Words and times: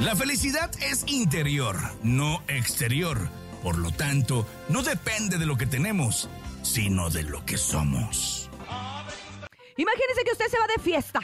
La 0.00 0.14
felicidad 0.14 0.70
es 0.80 1.04
interior, 1.08 1.76
no 2.02 2.40
exterior. 2.48 3.28
Por 3.62 3.78
lo 3.78 3.90
tanto, 3.90 4.46
no 4.68 4.82
depende 4.82 5.38
de 5.38 5.46
lo 5.46 5.56
que 5.56 5.66
tenemos, 5.66 6.28
sino 6.62 7.10
de 7.10 7.24
lo 7.24 7.44
que 7.44 7.56
somos. 7.58 8.48
Imagínese 9.76 10.24
que 10.24 10.32
usted 10.32 10.46
se 10.48 10.58
va 10.58 10.66
de 10.76 10.82
fiesta 10.82 11.20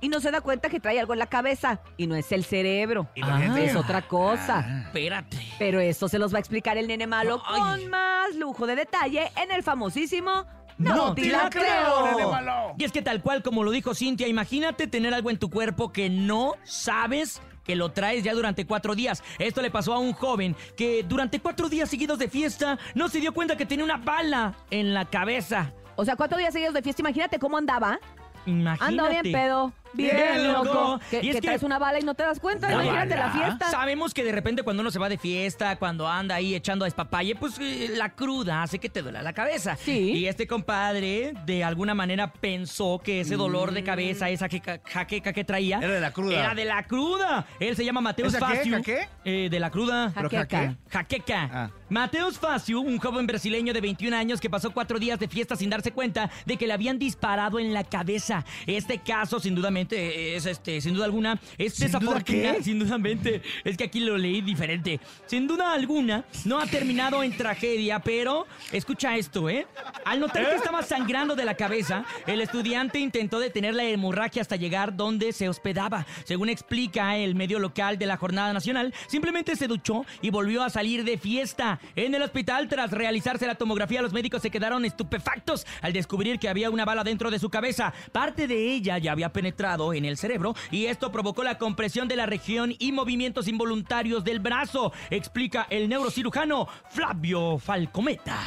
y 0.00 0.08
no 0.08 0.20
se 0.20 0.30
da 0.30 0.40
cuenta 0.40 0.68
que 0.70 0.80
trae 0.80 0.98
algo 1.00 1.12
en 1.12 1.18
la 1.18 1.26
cabeza 1.26 1.80
y 1.96 2.06
no 2.06 2.14
es 2.16 2.32
el 2.32 2.44
cerebro, 2.44 3.08
Ah. 3.22 3.56
es 3.58 3.76
otra 3.76 4.02
cosa. 4.08 4.84
Espérate. 4.86 5.38
Pero 5.58 5.80
esto 5.80 6.08
se 6.08 6.18
los 6.18 6.32
va 6.32 6.38
a 6.38 6.40
explicar 6.40 6.76
el 6.78 6.86
nene 6.88 7.06
malo 7.06 7.42
Ay. 7.46 7.60
con 7.60 7.90
más 7.90 8.34
lujo 8.36 8.66
de 8.66 8.76
detalle 8.76 9.30
en 9.42 9.52
el 9.52 9.62
famosísimo 9.62 10.46
No 10.78 11.14
te 11.14 11.22
te 11.22 11.28
la 11.28 11.48
creo. 11.50 12.10
nene 12.10 12.26
malo. 12.26 12.74
Y 12.78 12.84
es 12.84 12.92
que 12.92 13.02
tal 13.02 13.22
cual 13.22 13.42
como 13.42 13.62
lo 13.64 13.70
dijo 13.70 13.94
Cintia, 13.94 14.26
imagínate 14.28 14.86
tener 14.86 15.12
algo 15.14 15.30
en 15.30 15.38
tu 15.38 15.48
cuerpo 15.50 15.92
que 15.92 16.08
no 16.10 16.54
sabes 16.64 17.40
que 17.64 17.74
lo 17.74 17.90
traes 17.90 18.22
ya 18.22 18.34
durante 18.34 18.66
cuatro 18.66 18.94
días. 18.94 19.22
Esto 19.38 19.62
le 19.62 19.70
pasó 19.70 19.94
a 19.94 19.98
un 19.98 20.12
joven 20.12 20.54
que 20.76 21.02
durante 21.02 21.40
cuatro 21.40 21.68
días 21.68 21.90
seguidos 21.90 22.18
de 22.18 22.28
fiesta 22.28 22.78
no 22.94 23.08
se 23.08 23.20
dio 23.20 23.32
cuenta 23.32 23.56
que 23.56 23.66
tenía 23.66 23.84
una 23.84 23.96
bala 23.96 24.54
en 24.70 24.94
la 24.94 25.04
cabeza. 25.06 25.72
O 25.96 26.04
sea, 26.04 26.16
cuatro 26.16 26.38
días 26.38 26.52
seguidos 26.52 26.74
de 26.74 26.82
fiesta, 26.82 27.02
imagínate 27.02 27.38
cómo 27.38 27.56
andaba. 27.56 27.98
Imagínate. 28.46 28.84
Ando 28.84 29.08
bien 29.08 29.32
pedo, 29.32 29.72
bien, 29.94 30.52
loco. 30.52 31.00
Que, 31.10 31.20
Y 31.22 31.28
es 31.30 31.36
que 31.36 31.40
que- 31.40 31.46
traes 31.48 31.62
una 31.62 31.78
bala 31.78 31.98
y 32.00 32.02
no 32.02 32.14
te 32.14 32.22
das 32.22 32.40
cuenta. 32.40 32.66
Una 32.68 32.84
imagínate 32.84 33.16
la 33.16 33.26
bala. 33.28 33.32
fiesta. 33.46 33.70
Sabemos 33.70 34.12
que 34.14 34.24
de 34.24 34.32
repente 34.32 34.62
cuando 34.62 34.80
uno 34.82 34.90
se 34.90 34.98
va 34.98 35.08
de 35.08 35.18
fiesta, 35.18 35.76
cuando 35.76 36.08
anda 36.08 36.34
ahí 36.36 36.54
echando 36.54 36.84
a 36.84 36.86
despapalle, 36.86 37.34
pues 37.36 37.58
eh, 37.60 37.90
la 37.94 38.10
cruda 38.10 38.62
hace 38.62 38.78
que 38.78 38.88
te 38.88 39.02
duela 39.02 39.22
la 39.22 39.32
cabeza. 39.32 39.76
Sí. 39.76 40.12
Y 40.12 40.26
este 40.26 40.46
compadre 40.46 41.32
de 41.46 41.64
alguna 41.64 41.94
manera 41.94 42.32
pensó 42.32 43.00
que 43.02 43.20
ese 43.20 43.36
dolor 43.36 43.72
de 43.72 43.82
cabeza, 43.84 44.28
esa 44.30 44.46
jaqueca, 44.46 44.80
jaqueca 44.84 45.32
que 45.32 45.44
traía... 45.44 45.78
Era 45.78 45.94
de 45.94 46.00
la 46.00 46.10
cruda. 46.12 46.38
Era 46.38 46.54
de 46.54 46.64
la 46.64 46.82
cruda. 46.84 47.46
Él 47.60 47.76
se 47.76 47.84
llama 47.84 48.00
Mateus 48.00 48.34
¿Esa 48.34 48.46
qué? 48.46 48.56
Facio. 48.56 48.76
¿Jaque? 48.76 49.08
Eh, 49.24 49.48
de 49.50 49.60
la 49.60 49.70
cruda. 49.70 50.10
¿Pero 50.14 50.28
Jaqueca. 50.30 50.58
jaque? 50.58 50.76
Jaqueca. 50.90 51.50
Ah. 51.52 51.70
Mateus 51.88 52.38
Facio, 52.38 52.80
un 52.80 52.98
joven 52.98 53.26
brasileño 53.26 53.72
de 53.72 53.80
21 53.80 54.16
años 54.16 54.40
que 54.40 54.50
pasó 54.50 54.72
cuatro 54.72 54.98
días 54.98 55.18
de 55.18 55.28
fiesta 55.28 55.54
sin 55.54 55.70
darse 55.70 55.92
cuenta 55.92 56.30
de 56.44 56.56
que 56.56 56.66
le 56.66 56.72
habían 56.72 56.98
disparado 56.98 57.58
en 57.58 57.72
la 57.72 57.84
cabeza. 57.84 58.44
Este 58.66 58.98
caso, 58.98 59.38
sin 59.38 59.54
es 59.92 60.46
este, 60.46 60.80
sin 60.80 60.94
duda 60.94 61.04
alguna, 61.04 61.40
es 61.58 61.74
¿Sin 61.74 61.90
duda? 61.90 62.22
Sin 62.62 62.78
dudamente, 62.78 63.42
es 63.64 63.76
que 63.76 63.84
aquí 63.84 64.00
lo 64.00 64.16
leí 64.16 64.40
diferente. 64.40 65.00
Sin 65.26 65.46
duda 65.46 65.72
alguna, 65.72 66.24
no 66.44 66.58
ha 66.58 66.66
terminado 66.66 67.22
en 67.22 67.36
tragedia, 67.36 67.98
pero 68.00 68.46
escucha 68.72 69.16
esto, 69.16 69.48
¿eh? 69.48 69.66
Al 70.04 70.20
notar 70.20 70.48
que 70.48 70.56
estaba 70.56 70.82
sangrando 70.82 71.34
de 71.34 71.44
la 71.44 71.54
cabeza, 71.54 72.04
el 72.26 72.40
estudiante 72.40 72.98
intentó 72.98 73.38
detener 73.38 73.74
la 73.74 73.84
hemorragia 73.84 74.42
hasta 74.42 74.56
llegar 74.56 74.96
donde 74.96 75.32
se 75.32 75.48
hospedaba. 75.48 76.06
Según 76.24 76.48
explica 76.48 77.16
el 77.16 77.34
medio 77.34 77.58
local 77.58 77.98
de 77.98 78.06
la 78.06 78.16
Jornada 78.16 78.52
Nacional, 78.52 78.94
simplemente 79.06 79.56
se 79.56 79.68
duchó 79.68 80.04
y 80.22 80.30
volvió 80.30 80.62
a 80.62 80.70
salir 80.70 81.04
de 81.04 81.18
fiesta. 81.18 81.80
En 81.96 82.14
el 82.14 82.22
hospital, 82.22 82.68
tras 82.68 82.90
realizarse 82.90 83.46
la 83.46 83.54
tomografía, 83.54 84.02
los 84.02 84.12
médicos 84.12 84.42
se 84.42 84.50
quedaron 84.50 84.84
estupefactos 84.84 85.66
al 85.80 85.92
descubrir 85.92 86.38
que 86.38 86.48
había 86.48 86.70
una 86.70 86.84
bala 86.84 87.04
dentro 87.04 87.30
de 87.30 87.38
su 87.38 87.50
cabeza. 87.50 87.92
Parte 88.12 88.46
de 88.46 88.72
ella 88.72 88.98
ya 88.98 89.12
había 89.12 89.32
penetrado 89.32 89.73
en 89.92 90.04
el 90.04 90.16
cerebro 90.16 90.54
y 90.70 90.86
esto 90.86 91.10
provocó 91.10 91.42
la 91.42 91.58
compresión 91.58 92.06
de 92.06 92.16
la 92.16 92.26
región 92.26 92.74
y 92.78 92.92
movimientos 92.92 93.48
involuntarios 93.48 94.22
del 94.22 94.38
brazo, 94.38 94.92
explica 95.10 95.66
el 95.68 95.88
neurocirujano 95.88 96.68
Flavio 96.90 97.58
Falcometa. 97.58 98.38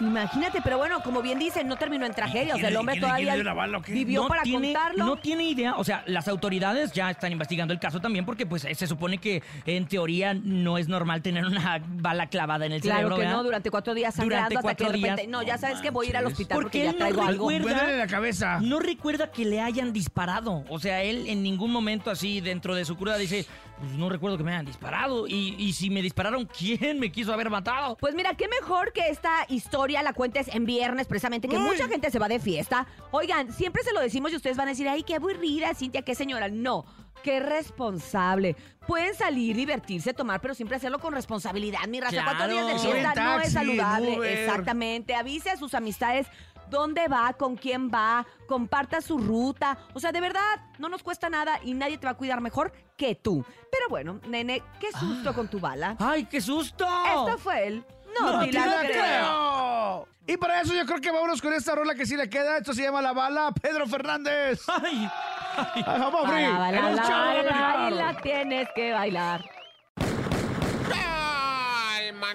Imagínate, 0.00 0.60
pero 0.62 0.78
bueno, 0.78 1.00
como 1.02 1.22
bien 1.22 1.38
dicen, 1.38 1.66
no 1.66 1.76
terminó 1.76 2.06
en 2.06 2.14
tragedia. 2.14 2.54
O 2.54 2.58
sea, 2.58 2.68
el 2.68 2.74
¿Quién- 2.74 2.76
hombre 2.80 2.92
quién- 2.94 3.02
todavía 3.02 3.52
bala 3.54 3.78
vivió 3.86 4.28
para 4.28 4.42
tiene, 4.42 4.72
contarlo. 4.72 5.04
No 5.04 5.16
tiene 5.16 5.44
idea, 5.44 5.74
o 5.76 5.84
sea, 5.84 6.02
las 6.06 6.28
autoridades 6.28 6.92
ya 6.92 7.10
están 7.10 7.32
investigando 7.32 7.72
el 7.74 7.80
caso 7.80 8.00
también 8.00 8.24
porque 8.24 8.46
pues 8.46 8.62
se 8.62 8.86
supone 8.86 9.18
que 9.18 9.42
en 9.66 9.86
teoría 9.86 10.34
no 10.34 10.78
es 10.78 10.88
normal 10.88 11.22
tener 11.22 11.44
una 11.46 11.82
bala 11.88 12.28
clavada 12.28 12.66
en 12.66 12.72
el 12.72 12.80
Claro 12.80 12.98
cerebro, 12.98 13.16
que 13.16 13.22
¿verdad? 13.22 13.36
no, 13.36 13.42
durante 13.44 13.70
cuatro 13.70 13.94
días 13.94 14.14
Durante 14.14 14.34
sangrando 14.34 14.58
hasta 14.58 14.74
que 14.74 14.84
de 14.84 14.84
cuatro 14.84 15.00
repente, 15.00 15.22
días. 15.22 15.30
no, 15.32 15.42
ya 15.42 15.58
sabes 15.58 15.80
que 15.80 15.90
voy 15.90 16.06
a 16.06 16.10
ir 16.10 16.16
al 16.16 16.26
hospital 16.26 16.54
porque, 16.60 16.68
Porque 16.68 16.84
ya 16.84 16.90
él 16.90 16.96
no 16.98 16.98
traigo 16.98 17.22
algo. 17.28 17.48
recuerda- 17.50 17.96
la 17.96 18.06
cabeza. 18.06 18.60
No 18.60 18.78
recuerda 18.78 19.30
que 19.32 19.44
le 19.44 19.60
hayan 19.60 19.92
disparado. 19.92 20.64
O 20.68 20.78
sea, 20.78 21.02
él 21.02 21.24
en 21.28 21.42
ningún 21.42 21.72
momento 21.72 22.10
así 22.10 22.40
dentro 22.40 22.74
de 22.74 22.84
su 22.84 22.96
cruda 22.96 23.16
dice, 23.16 23.46
pues 23.78 23.92
no 23.92 24.08
recuerdo 24.08 24.36
que 24.36 24.44
me 24.44 24.52
hayan 24.52 24.66
disparado. 24.66 25.26
Y, 25.26 25.54
y 25.58 25.72
si 25.72 25.90
me 25.90 26.02
dispararon, 26.02 26.46
¿quién 26.46 26.98
me 27.00 27.10
quiso 27.10 27.32
haber 27.32 27.50
matado? 27.50 27.96
Pues 27.96 28.14
mira, 28.14 28.34
qué 28.34 28.46
mejor 28.48 28.92
que 28.92 29.08
esta 29.08 29.44
historia 29.48 29.87
la 29.92 30.12
cuentes 30.12 30.48
en 30.54 30.66
viernes, 30.66 31.06
precisamente, 31.06 31.48
que 31.48 31.58
mucha 31.58 31.88
gente 31.88 32.10
se 32.10 32.18
va 32.18 32.28
de 32.28 32.38
fiesta. 32.38 32.86
Oigan, 33.10 33.52
siempre 33.52 33.82
se 33.82 33.92
lo 33.92 34.00
decimos 34.00 34.32
y 34.32 34.36
ustedes 34.36 34.56
van 34.56 34.68
a 34.68 34.70
decir, 34.70 34.88
ay, 34.88 35.02
qué 35.02 35.14
aburrida, 35.16 35.74
Cintia, 35.74 36.02
qué 36.02 36.14
señora. 36.14 36.48
No, 36.48 36.84
qué 37.22 37.40
responsable. 37.40 38.56
Pueden 38.86 39.14
salir, 39.14 39.56
divertirse, 39.56 40.14
tomar, 40.14 40.40
pero 40.40 40.54
siempre 40.54 40.76
hacerlo 40.76 40.98
con 40.98 41.12
responsabilidad. 41.12 41.80
Mi 41.88 42.00
raza, 42.00 42.22
cuatro 42.24 42.46
Claro. 42.46 42.52
días 42.52 42.82
de 42.82 42.90
fiesta 42.90 43.14
no 43.24 43.40
es 43.40 43.52
saludable. 43.52 44.18
Uber. 44.18 44.38
Exactamente. 44.38 45.14
Avise 45.14 45.50
a 45.50 45.56
sus 45.56 45.74
amistades 45.74 46.26
dónde 46.70 47.08
va, 47.08 47.32
con 47.32 47.56
quién 47.56 47.90
va, 47.90 48.26
comparta 48.46 49.00
su 49.00 49.18
ruta. 49.18 49.78
O 49.94 50.00
sea, 50.00 50.12
de 50.12 50.20
verdad, 50.20 50.60
no 50.78 50.88
nos 50.88 51.02
cuesta 51.02 51.28
nada 51.30 51.60
y 51.64 51.74
nadie 51.74 51.98
te 51.98 52.06
va 52.06 52.12
a 52.12 52.16
cuidar 52.16 52.40
mejor 52.40 52.72
que 52.96 53.14
tú. 53.14 53.44
Pero 53.70 53.88
bueno, 53.88 54.20
nene, 54.28 54.62
qué 54.80 54.88
susto 54.98 55.34
con 55.34 55.48
tu 55.48 55.60
bala. 55.60 55.96
¡Ay, 55.98 56.24
qué 56.26 56.40
susto! 56.40 56.86
Esto 57.06 57.38
fue 57.38 57.66
el... 57.68 57.84
No, 58.20 58.32
No 58.32 58.40
te 58.40 58.46
te 58.50 58.58
la 58.58 58.66
la 58.66 58.80
creo. 58.80 58.92
creo. 58.92 60.08
Y 60.26 60.36
para 60.36 60.60
eso 60.60 60.74
yo 60.74 60.84
creo 60.84 61.00
que 61.00 61.10
vámonos 61.10 61.40
con 61.40 61.54
esta 61.54 61.74
rola 61.74 61.94
que 61.94 62.04
sí 62.04 62.16
le 62.16 62.28
queda. 62.28 62.58
Esto 62.58 62.74
se 62.74 62.82
llama 62.82 63.00
La 63.00 63.12
Bala, 63.12 63.50
Pedro 63.62 63.86
Fernández. 63.86 64.62
¡Ay! 64.68 65.08
Ay, 65.56 65.82
vamos, 65.86 66.28
Bri. 66.28 66.42
Bala, 66.44 66.58
bala, 66.58 66.80
la 66.94 67.08
bala, 67.08 67.40
y 67.40 67.44
mejor. 67.44 67.92
la 67.92 68.20
tienes 68.20 68.68
que 68.74 68.92
bailar. 68.92 69.44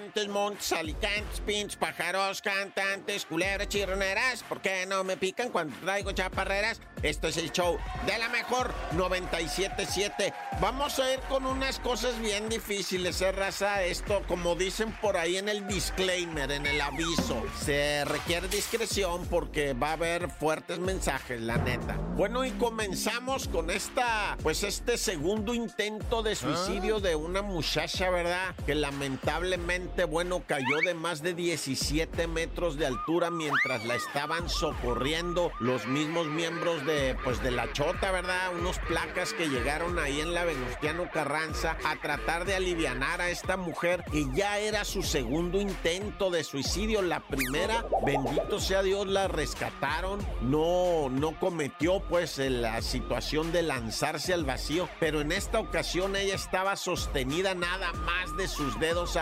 Montes, 0.04 0.28
montes, 0.28 0.72
alicantes, 0.72 1.40
pinches, 1.40 1.76
pájaros, 1.76 2.42
cantantes, 2.42 3.24
culebras, 3.24 3.68
chirroneras. 3.68 4.42
¿Por 4.42 4.60
qué 4.60 4.84
no 4.84 5.02
me 5.02 5.16
pican 5.16 5.48
cuando 5.48 5.74
traigo 5.78 6.12
chaparreras? 6.12 6.78
Esto 7.04 7.28
es 7.28 7.36
el 7.36 7.52
show 7.52 7.78
de 8.06 8.18
la 8.18 8.30
mejor 8.30 8.74
977. 8.92 10.32
Vamos 10.60 10.98
a 10.98 11.12
ir 11.12 11.20
con 11.28 11.44
unas 11.44 11.78
cosas 11.78 12.18
bien 12.18 12.48
difíciles, 12.48 13.20
¿eh, 13.20 13.30
raza? 13.30 13.82
Esto, 13.82 14.22
como 14.26 14.56
dicen 14.56 14.90
por 15.02 15.16
ahí 15.18 15.36
en 15.36 15.48
el 15.48 15.66
disclaimer, 15.66 16.50
en 16.50 16.64
el 16.66 16.80
aviso, 16.80 17.42
se 17.62 18.06
requiere 18.06 18.48
discreción 18.48 19.26
porque 19.26 19.74
va 19.74 19.90
a 19.90 19.92
haber 19.92 20.30
fuertes 20.30 20.78
mensajes, 20.78 21.40
la 21.42 21.58
neta. 21.58 21.94
Bueno, 22.16 22.44
y 22.44 22.50
comenzamos 22.52 23.48
con 23.48 23.70
esta, 23.70 24.36
pues 24.42 24.64
este 24.64 24.96
segundo 24.96 25.52
intento 25.52 26.22
de 26.22 26.34
suicidio 26.34 27.00
de 27.00 27.16
una 27.16 27.42
muchacha, 27.42 28.08
¿verdad? 28.08 28.54
Que 28.64 28.74
lamentablemente, 28.74 29.93
bueno, 30.02 30.42
cayó 30.44 30.80
de 30.84 30.94
más 30.94 31.22
de 31.22 31.34
17 31.34 32.26
metros 32.26 32.76
de 32.76 32.86
altura 32.86 33.30
mientras 33.30 33.84
la 33.86 33.94
estaban 33.94 34.48
socorriendo 34.48 35.52
los 35.60 35.86
mismos 35.86 36.26
miembros 36.26 36.84
de, 36.84 37.16
pues 37.22 37.40
de 37.40 37.52
la 37.52 37.72
chota, 37.72 38.10
¿verdad? 38.10 38.52
Unos 38.58 38.80
placas 38.80 39.32
que 39.32 39.48
llegaron 39.48 40.00
ahí 40.00 40.20
en 40.20 40.34
la 40.34 40.44
Venustiano 40.44 41.08
Carranza 41.12 41.76
a 41.84 41.94
tratar 42.00 42.44
de 42.44 42.56
alivianar 42.56 43.20
a 43.20 43.30
esta 43.30 43.56
mujer 43.56 44.04
que 44.10 44.26
ya 44.34 44.58
era 44.58 44.84
su 44.84 45.02
segundo 45.02 45.60
intento 45.60 46.30
de 46.30 46.42
suicidio. 46.42 47.00
La 47.00 47.20
primera, 47.20 47.86
bendito 48.04 48.58
sea 48.58 48.82
Dios, 48.82 49.06
la 49.06 49.28
rescataron. 49.28 50.18
No, 50.42 51.08
no 51.08 51.38
cometió 51.38 52.00
pues 52.08 52.38
la 52.38 52.82
situación 52.82 53.52
de 53.52 53.62
lanzarse 53.62 54.34
al 54.34 54.44
vacío, 54.44 54.88
pero 54.98 55.20
en 55.20 55.30
esta 55.30 55.60
ocasión 55.60 56.16
ella 56.16 56.34
estaba 56.34 56.74
sostenida 56.76 57.54
nada 57.54 57.92
más 57.92 58.36
de 58.36 58.48
sus 58.48 58.80
dedos 58.80 59.16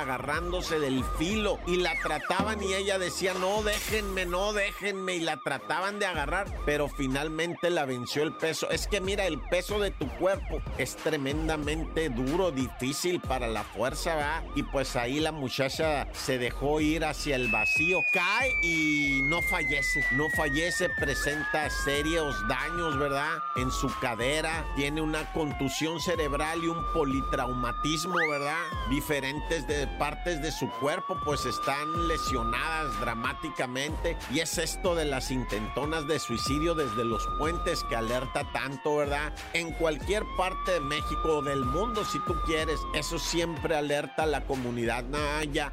agarrándose 0.62 0.80
del 0.80 1.04
filo 1.18 1.58
y 1.66 1.76
la 1.76 1.94
trataban 2.00 2.62
y 2.62 2.74
ella 2.74 2.98
decía, 2.98 3.34
no, 3.34 3.62
déjenme, 3.62 4.26
no, 4.26 4.52
déjenme 4.52 5.16
y 5.16 5.20
la 5.20 5.36
trataban 5.38 5.98
de 5.98 6.06
agarrar, 6.06 6.46
pero 6.64 6.88
finalmente 6.88 7.70
la 7.70 7.84
venció 7.84 8.22
el 8.22 8.32
peso. 8.32 8.70
Es 8.70 8.86
que 8.86 9.00
mira, 9.00 9.26
el 9.26 9.40
peso 9.40 9.78
de 9.78 9.90
tu 9.90 10.08
cuerpo 10.18 10.60
es 10.78 10.96
tremendamente 10.96 12.08
duro, 12.08 12.50
difícil 12.50 13.20
para 13.20 13.48
la 13.48 13.64
fuerza, 13.64 14.14
¿verdad? 14.14 14.42
Y 14.54 14.62
pues 14.64 14.96
ahí 14.96 15.20
la 15.20 15.32
muchacha 15.32 16.06
se 16.12 16.38
dejó 16.38 16.80
ir 16.80 17.04
hacia 17.04 17.36
el 17.36 17.50
vacío, 17.50 18.02
cae 18.12 18.52
y 18.62 19.20
no 19.24 19.42
fallece, 19.42 20.04
no 20.12 20.28
fallece, 20.36 20.88
presenta 20.98 21.68
serios 21.70 22.36
daños, 22.48 22.98
¿verdad? 22.98 23.38
En 23.56 23.70
su 23.70 23.88
cadera, 24.00 24.64
tiene 24.76 25.00
una 25.00 25.30
contusión 25.32 26.00
cerebral 26.00 26.62
y 26.62 26.68
un 26.68 26.84
politraumatismo, 26.92 28.16
¿verdad? 28.30 28.62
Diferentes 28.90 29.66
de 29.66 29.86
partes 29.98 30.42
de 30.42 30.51
su 30.52 30.70
cuerpo 30.70 31.18
pues 31.24 31.44
están 31.46 32.06
lesionadas 32.06 32.98
dramáticamente 33.00 34.16
y 34.30 34.40
es 34.40 34.58
esto 34.58 34.94
de 34.94 35.04
las 35.04 35.30
intentonas 35.30 36.06
de 36.06 36.18
suicidio 36.18 36.74
desde 36.74 37.04
los 37.04 37.26
puentes 37.38 37.82
que 37.84 37.96
alerta 37.96 38.50
tanto, 38.52 38.96
¿verdad? 38.96 39.34
En 39.52 39.72
cualquier 39.72 40.24
parte 40.36 40.72
de 40.72 40.80
México 40.80 41.38
o 41.38 41.42
del 41.42 41.64
mundo 41.64 42.04
si 42.04 42.18
tú 42.20 42.34
quieres, 42.46 42.78
eso 42.94 43.18
siempre 43.18 43.74
alerta 43.74 44.24
a 44.24 44.26
la 44.26 44.44
comunidad 44.44 45.04
naya. 45.04 45.72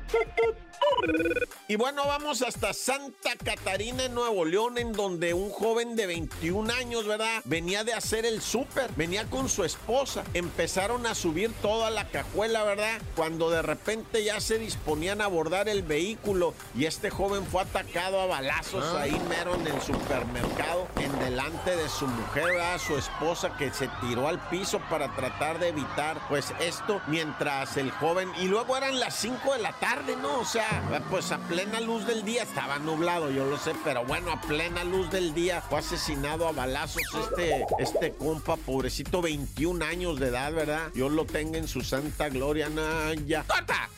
Y 1.68 1.76
bueno, 1.76 2.06
vamos 2.08 2.42
hasta 2.42 2.74
Santa 2.74 3.36
Catarina, 3.36 4.06
en 4.06 4.16
Nuevo 4.16 4.44
León, 4.44 4.78
en 4.78 4.92
donde 4.92 5.34
un 5.36 5.52
joven 5.52 5.96
de 5.96 6.08
21 6.08 6.74
años, 6.74 7.06
¿verdad? 7.06 7.42
Venía 7.46 7.84
de 7.84 7.94
hacer 7.94 8.26
el 8.26 8.42
súper, 8.42 8.90
venía 8.96 9.26
con 9.26 9.50
su 9.50 9.64
esposa. 9.64 10.24
Empezaron 10.34 11.06
a 11.06 11.14
subir 11.14 11.52
toda 11.62 11.92
la 11.92 12.10
cajuela, 12.10 12.64
¿verdad? 12.64 13.00
Cuando 13.16 13.52
de 13.52 13.62
repente 13.62 14.24
ya 14.24 14.42
se 14.42 14.58
disponían 14.70 15.20
a 15.20 15.26
abordar 15.26 15.68
el 15.68 15.82
vehículo 15.82 16.54
y 16.76 16.86
este 16.86 17.10
joven 17.10 17.44
fue 17.44 17.64
atacado 17.64 18.22
a 18.22 18.28
balazos 18.28 18.86
ahí 18.94 19.20
mero 19.28 19.56
en 19.56 19.66
el 19.66 19.82
supermercado, 19.82 20.88
en 20.98 21.18
delante 21.18 21.76
de 21.76 21.90
su 21.90 22.06
mujer, 22.06 22.46
¿verdad? 22.46 22.80
Su 22.80 22.96
esposa 22.96 23.58
que 23.58 23.74
se 23.74 23.88
tiró 24.00 24.28
al 24.28 24.40
piso 24.50 24.80
para 24.88 25.16
tratar 25.16 25.58
de 25.58 25.70
evitar, 25.70 26.20
pues 26.30 26.54
esto, 26.60 27.02
mientras 27.08 27.78
el 27.78 27.90
joven, 27.90 28.30
y 28.40 28.46
luego 28.46 28.78
eran 28.78 29.00
las 29.00 29.16
5 29.16 29.54
de 29.54 29.60
la 29.60 29.74
tarde, 29.74 30.16
¿no? 30.16 30.42
O 30.42 30.46
sea, 30.46 30.84
pues 31.10 31.32
a 31.32 31.40
plena 31.40 31.80
luz 31.80 32.06
del 32.06 32.24
día, 32.24 32.44
estaba 32.44 32.78
nublado, 32.78 33.32
yo 33.32 33.46
lo 33.46 33.58
sé, 33.58 33.74
pero 33.84 34.06
bueno, 34.06 34.32
a 34.32 34.40
plena 34.40 34.84
luz 34.84 35.10
del 35.10 35.34
día 35.34 35.62
fue 35.62 35.80
asesinado 35.80 36.48
a 36.48 36.52
balazos 36.52 37.02
este, 37.24 37.66
este 37.80 38.14
compa, 38.14 38.56
pobrecito, 38.56 39.20
21 39.24 39.84
años 39.84 40.20
de 40.20 40.28
edad, 40.28 40.54
¿verdad? 40.54 40.90
Dios 40.94 41.12
lo 41.12 41.26
tenga 41.26 41.58
en 41.58 41.68
su 41.68 41.82
santa 41.82 42.30
gloria, 42.30 42.70
Naya. 42.70 43.44
¡Corta! 43.48 43.90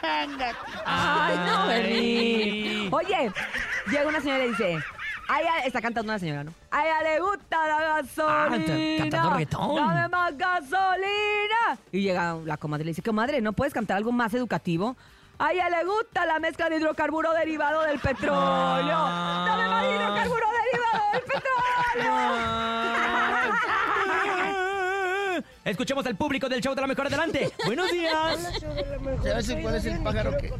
Ay, 0.85 1.35
no. 1.47 1.67
Bernie. 1.67 2.89
Oye, 2.91 3.31
llega 3.89 4.07
una 4.07 4.21
señora 4.21 4.45
y 4.45 4.49
dice... 4.49 4.77
A 5.29 5.41
ella 5.41 5.59
está 5.65 5.81
cantando 5.81 6.09
una 6.09 6.19
señora, 6.19 6.43
¿no? 6.45 6.53
A 6.71 6.85
ella 6.85 7.01
le 7.03 7.19
gusta 7.19 7.67
la 7.67 8.01
gasolina. 8.01 8.97
cantando 8.97 9.29
reggaetón. 9.31 9.75
Dame 9.75 10.07
más 10.07 10.37
gasolina. 10.37 11.77
Y 11.91 12.01
llega 12.01 12.37
la 12.45 12.57
comadre 12.57 12.83
y 12.83 12.85
le 12.85 12.91
dice, 12.91 13.01
comadre, 13.01 13.41
¿no 13.41 13.51
puedes 13.53 13.73
cantar 13.73 13.97
algo 13.97 14.11
más 14.11 14.33
educativo? 14.33 14.95
A 15.39 15.51
ella 15.51 15.69
le 15.69 15.83
gusta 15.83 16.25
la 16.25 16.39
mezcla 16.39 16.69
de 16.69 16.77
hidrocarburo 16.77 17.33
derivado 17.33 17.81
del 17.83 17.99
petróleo. 17.99 18.33
Dame 18.37 19.67
más 19.67 19.83
hidrocarburo 19.83 20.47
derivado 20.63 21.11
del 21.13 21.21
petróleo. 21.23 22.13
Escuchemos 25.65 26.05
al 26.05 26.15
público 26.15 26.47
del 26.47 26.61
show 26.61 26.73
de 26.73 26.79
la 26.81 26.87
mejor 26.87 27.07
adelante. 27.07 27.51
Buenos 27.65 27.91
días. 27.91 28.53
¿Sabes 29.21 29.57
cuál 29.61 29.75
es 29.75 29.85
el 29.85 30.01
pájaro 30.01 30.37
que.? 30.37 30.53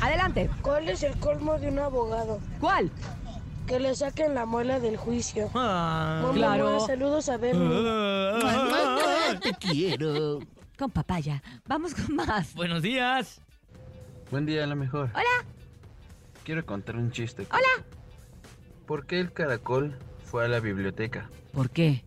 Adelante. 0.00 0.48
¿Cuál 0.62 0.88
es 0.88 1.02
el 1.02 1.18
colmo 1.18 1.58
de 1.58 1.68
un 1.68 1.80
abogado? 1.80 2.38
¿Cuál? 2.60 2.90
Que 3.68 3.78
le 3.78 3.94
saquen 3.94 4.34
la 4.34 4.46
muela 4.46 4.80
del 4.80 4.96
juicio. 4.96 5.50
Ah. 5.54 6.20
Mamá, 6.22 6.34
claro. 6.34 6.64
mamá, 6.64 6.86
saludos 6.86 7.28
a 7.28 7.36
Bernie. 7.36 7.68
Mamá, 7.68 9.40
te 9.42 9.52
quiero. 9.52 10.38
Con 10.78 10.90
papaya. 10.90 11.42
Vamos 11.66 11.94
con 11.94 12.16
más. 12.16 12.54
Buenos 12.54 12.80
días. 12.80 13.42
Buen 14.30 14.46
día, 14.46 14.64
a 14.64 14.66
lo 14.66 14.74
mejor. 14.74 15.10
Hola. 15.12 15.44
Quiero 16.44 16.64
contar 16.64 16.96
un 16.96 17.10
chiste. 17.10 17.46
Hola. 17.50 17.84
¿Por 18.86 19.04
qué 19.04 19.20
el 19.20 19.34
caracol 19.34 19.98
fue 20.24 20.46
a 20.46 20.48
la 20.48 20.60
biblioteca? 20.60 21.28
¿Por 21.52 21.68
qué? 21.68 22.04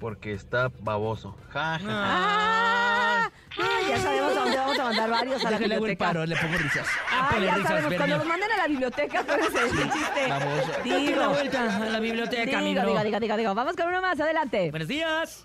Porque 0.00 0.32
está 0.32 0.72
baboso. 0.80 1.36
Ja, 1.50 1.78
ja, 1.78 1.86
ja. 1.86 1.90
Ah, 1.90 3.30
ah, 3.60 3.78
ya 3.90 3.98
sabemos 3.98 4.27
vamos 4.68 4.78
a 4.78 4.84
mandar 4.84 5.10
varios 5.10 5.44
a 5.44 5.50
la 5.50 5.56
el 5.56 5.62
biblioteca. 5.64 6.04
paro, 6.06 6.26
le 6.26 6.36
pongo 6.36 6.58
risas. 6.58 6.86
Ah, 7.10 7.20
Ah, 7.20 7.28
ponle 7.30 7.46
ya 7.46 7.54
risas, 7.54 7.68
sabemos, 7.68 7.90
Bernie. 7.90 7.98
cuando 7.98 8.16
nos 8.18 8.26
manden 8.26 8.52
a 8.52 8.56
la 8.56 8.66
biblioteca, 8.68 9.20
acuérdense 9.20 9.58
de 9.58 9.66
ese 9.66 9.90
chiste. 9.90 10.28
La 10.28 10.38
Digo, 10.84 11.28
vuelta 11.30 11.76
a 11.76 11.78
la 11.90 12.00
biblioteca, 12.00 12.44
digo, 12.44 12.58
amigo. 12.58 12.80
digo, 12.86 13.02
digo, 13.04 13.20
digo, 13.20 13.36
digo. 13.36 13.54
Vamos 13.54 13.76
con 13.76 13.88
uno 13.88 14.00
más, 14.02 14.20
adelante. 14.20 14.70
Buenos 14.70 14.88
días. 14.88 15.44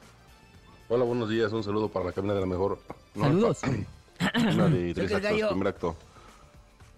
Hola, 0.90 1.04
buenos 1.06 1.30
días. 1.30 1.52
Un 1.54 1.64
saludo 1.64 1.90
para 1.90 2.06
la 2.06 2.12
cabina 2.12 2.34
de 2.34 2.40
la 2.42 2.46
mejor. 2.46 2.80
No, 3.16 3.24
Saludos. 3.26 3.62
Una 4.54 4.68
de 4.68 4.94
tres 4.94 5.10
el 5.12 5.16
actos. 5.18 5.32
gallo. 5.32 5.50
Primer 5.50 5.68
acto. 5.70 5.96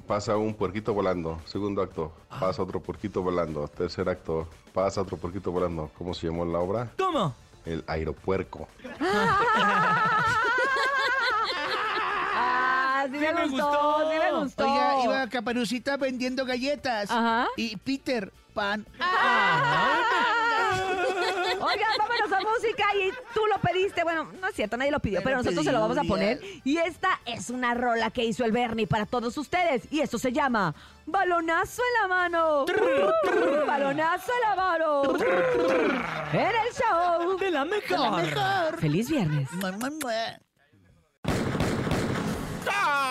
Pasa 0.08 0.38
un 0.38 0.54
puerquito 0.54 0.94
volando. 0.94 1.40
Segundo 1.46 1.82
acto. 1.82 2.12
Pasa 2.40 2.62
otro 2.62 2.80
puerquito 2.80 3.22
volando. 3.24 3.68
Tercer 3.68 4.08
acto. 4.10 4.48
Pasa 4.74 5.02
otro 5.02 5.18
puerquito 5.18 5.52
volando. 5.52 5.90
¿Cómo 5.98 6.14
se 6.14 6.28
llamó 6.28 6.46
la 6.46 6.60
obra? 6.60 6.92
¿Cómo? 6.98 7.34
El 7.66 7.84
aeropuerco. 7.88 8.68
Ah, 13.06 13.12
sí, 13.12 13.20
me, 13.20 13.32
gustó, 13.32 13.48
gustó. 13.50 14.12
sí 14.12 14.18
me 14.18 14.40
gustó. 14.40 14.64
Oiga, 14.66 15.04
iba 15.04 15.30
Caperucita 15.30 15.98
vendiendo 15.98 16.46
galletas. 16.46 17.12
Ajá. 17.12 17.48
Y 17.56 17.78
Peter 17.78 18.32
Pan. 18.54 18.86
Oigan, 21.62 21.90
vámonos 21.98 22.32
a 22.32 22.42
música 22.42 22.86
y 22.96 23.12
tú 23.34 23.42
lo 23.48 23.60
pediste. 23.60 24.04
Bueno, 24.04 24.32
no 24.42 24.48
es 24.48 24.56
cierto, 24.56 24.78
nadie 24.78 24.92
lo 24.92 25.00
pidió, 25.00 25.22
pero 25.24 25.38
nosotros 25.38 25.64
se 25.64 25.72
lo 25.72 25.80
vamos 25.80 25.98
a 25.98 26.04
poner. 26.04 26.40
Y 26.64 26.78
esta 26.78 27.20
es 27.26 27.50
una 27.50 27.74
rola 27.74 28.12
que 28.12 28.24
hizo 28.24 28.46
el 28.46 28.52
Bernie 28.52 28.88
para 28.88 29.06
todos 29.06 29.38
ustedes. 29.38 29.84
Y 29.92 30.02
esto 30.02 30.18
se 30.18 30.32
llama 30.32 30.74
Balonazo 31.06 31.82
en 31.82 32.02
la 32.02 32.16
mano. 32.16 32.66
Balonazo 33.68 34.32
en 34.32 34.50
la 34.50 34.56
mano. 34.56 35.04
En 36.34 36.42
el 36.42 36.74
show. 36.74 37.38
De 37.38 37.52
la 37.52 37.66
mejor. 37.66 38.24
Mejor. 38.24 38.80
Feliz 38.80 39.10
viernes. 39.10 39.50
Stop! 42.66 43.05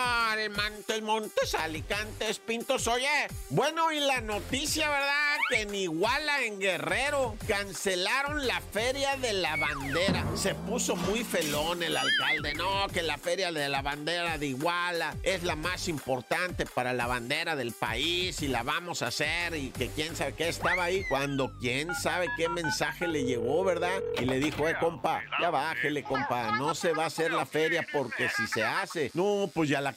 Mua. 0.49 0.65
Montes, 1.01 1.53
Alicantes, 1.55 2.39
Pintos. 2.39 2.87
Oye, 2.87 3.27
bueno, 3.49 3.91
y 3.91 3.99
la 3.99 4.21
noticia, 4.21 4.89
¿verdad? 4.89 5.37
Que 5.49 5.61
en 5.61 5.75
Iguala, 5.75 6.43
en 6.43 6.59
Guerrero, 6.59 7.35
cancelaron 7.47 8.47
la 8.47 8.61
Feria 8.61 9.15
de 9.17 9.33
la 9.33 9.55
Bandera. 9.55 10.25
Se 10.35 10.55
puso 10.55 10.95
muy 10.95 11.23
felón 11.23 11.83
el 11.83 11.95
alcalde. 11.97 12.53
No, 12.55 12.87
que 12.87 13.03
la 13.03 13.17
Feria 13.17 13.51
de 13.51 13.69
la 13.69 13.81
Bandera 13.81 14.37
de 14.37 14.47
Iguala 14.47 15.15
es 15.23 15.43
la 15.43 15.55
más 15.55 15.87
importante 15.87 16.65
para 16.65 16.93
la 16.93 17.07
bandera 17.07 17.55
del 17.55 17.73
país 17.73 18.41
y 18.41 18.47
la 18.47 18.63
vamos 18.63 19.01
a 19.01 19.07
hacer. 19.07 19.55
Y 19.55 19.69
que 19.71 19.89
quién 19.89 20.15
sabe 20.15 20.33
qué 20.33 20.49
estaba 20.49 20.85
ahí. 20.85 21.05
Cuando 21.09 21.51
quién 21.59 21.93
sabe 21.95 22.27
qué 22.37 22.49
mensaje 22.49 23.07
le 23.07 23.25
llegó, 23.25 23.63
¿verdad? 23.63 24.01
Y 24.19 24.25
le 24.25 24.39
dijo, 24.39 24.67
eh, 24.67 24.75
compa, 24.79 25.23
ya 25.39 25.49
bájele, 25.49 26.03
compa. 26.03 26.57
No 26.57 26.73
se 26.73 26.93
va 26.93 27.03
a 27.03 27.07
hacer 27.07 27.31
la 27.31 27.45
feria 27.45 27.85
porque 27.91 28.29
si 28.29 28.47
se 28.47 28.63
hace, 28.63 29.11
no, 29.13 29.49
pues 29.53 29.69
ya 29.69 29.81
la 29.81 29.93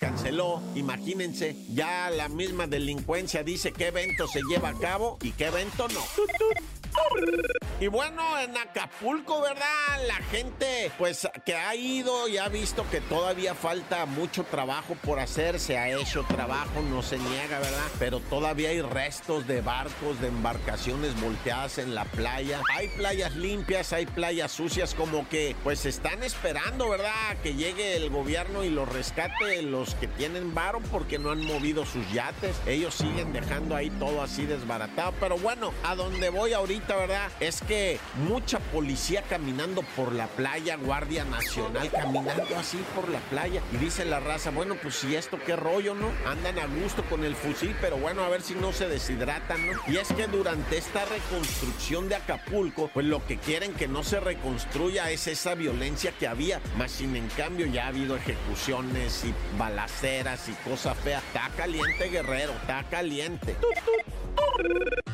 Imagínense, 0.76 1.57
ya 1.75 2.11
la 2.11 2.28
misma 2.28 2.68
delincuencia 2.68 3.42
dice 3.42 3.73
qué 3.73 3.88
evento 3.88 4.28
se 4.28 4.40
lleva 4.49 4.68
a 4.68 4.75
cabo 4.75 5.18
y 5.21 5.33
qué 5.33 5.47
evento 5.47 5.88
no. 5.88 6.00
Y 7.80 7.87
bueno, 7.87 8.23
en 8.40 8.56
Acapulco, 8.56 9.40
¿verdad? 9.40 9.64
La 10.08 10.16
gente, 10.16 10.90
pues, 10.99 11.28
que 11.47 11.54
ha 11.54 11.76
ido 11.76 12.26
y 12.26 12.37
ha 12.37 12.49
visto 12.49 12.85
que 12.90 13.00
todavía 13.00 13.54
falta 13.54 14.04
mucho 14.04 14.42
trabajo 14.42 14.97
por 15.04 15.20
hacer. 15.20 15.61
Se 15.61 15.78
ha 15.78 15.88
hecho 15.88 16.25
trabajo, 16.25 16.82
no 16.90 17.02
se 17.04 17.18
niega, 17.18 17.61
¿verdad? 17.61 17.87
Pero 18.00 18.18
todavía 18.18 18.70
hay 18.70 18.82
restos 18.82 19.47
de 19.47 19.61
barcos, 19.61 20.20
de 20.20 20.26
embarcaciones 20.26 21.20
volteadas 21.20 21.78
en 21.78 21.94
la 21.94 22.04
playa. 22.04 22.61
Hay 22.75 22.88
playas 22.88 23.37
limpias, 23.37 23.92
hay 23.92 24.06
playas 24.06 24.50
sucias, 24.50 24.94
como 24.97 25.28
que, 25.28 25.54
pues, 25.62 25.87
están 25.87 26.25
esperando, 26.25 26.88
¿verdad? 26.88 27.37
Que 27.44 27.54
llegue 27.54 27.94
el 27.94 28.11
gobierno 28.11 28.64
y 28.64 28.70
los 28.70 28.88
rescate 28.88 29.62
los 29.62 29.94
que 29.94 30.08
tienen 30.08 30.52
varo 30.52 30.80
porque 30.90 31.20
no 31.20 31.30
han 31.30 31.44
movido 31.44 31.87
sus 31.87 32.11
yates. 32.12 32.56
Ellos 32.66 32.94
siguen 32.94 33.32
dejando 33.32 33.76
ahí 33.76 33.90
todo 33.90 34.20
así 34.20 34.47
desbaratado. 34.47 35.14
Pero 35.20 35.38
bueno, 35.38 35.73
a 35.85 35.94
donde 35.94 36.28
voy 36.30 36.54
ahorita 36.54 36.97
¿verdad? 36.97 37.30
Es 37.38 37.62
que 37.68 38.00
mucha 38.26 38.58
policía 38.58 39.22
caminando 39.22 39.82
por 39.94 40.14
la 40.14 40.26
playa, 40.26 40.76
Guardia 40.76 41.25
Nacional 41.25 41.90
caminando 41.90 42.56
así 42.56 42.78
por 42.96 43.08
la 43.10 43.20
playa. 43.20 43.62
Y 43.72 43.76
dice 43.76 44.06
la 44.06 44.20
raza, 44.20 44.50
bueno, 44.50 44.75
pues 44.82 44.94
si 44.94 45.14
esto 45.14 45.38
qué 45.44 45.54
rollo, 45.54 45.94
¿no? 45.94 46.10
Andan 46.26 46.58
a 46.58 46.66
gusto 46.66 47.04
con 47.04 47.25
el 47.25 47.37
fusil, 47.37 47.76
pero 47.80 47.98
bueno, 47.98 48.25
a 48.25 48.28
ver 48.30 48.40
si 48.40 48.54
no 48.54 48.72
se 48.72 48.88
deshidratan, 48.88 49.66
¿no? 49.66 49.72
Y 49.87 49.98
es 49.98 50.08
que 50.08 50.26
durante 50.26 50.78
esta 50.78 51.04
reconstrucción 51.04 52.08
de 52.08 52.16
Acapulco, 52.16 52.90
pues 52.92 53.06
lo 53.06 53.25
que 53.26 53.37
quieren 53.37 53.75
que 53.75 53.87
no 53.87 54.02
se 54.02 54.18
reconstruya 54.18 55.10
es 55.10 55.26
esa 55.26 55.54
violencia 55.54 56.12
que 56.18 56.26
había. 56.26 56.60
Más 56.78 56.90
sin 56.92 57.14
en 57.16 57.28
cambio 57.28 57.66
ya 57.66 57.84
ha 57.84 57.88
habido 57.88 58.16
ejecuciones 58.16 59.25
y 59.25 59.34
balaceras 59.58 60.48
y 60.48 60.52
cosas 60.68 60.96
feas. 60.98 61.22
Está 61.25 61.50
caliente, 61.54 62.08
guerrero, 62.08 62.52
está 62.52 62.82
caliente. 62.84 63.56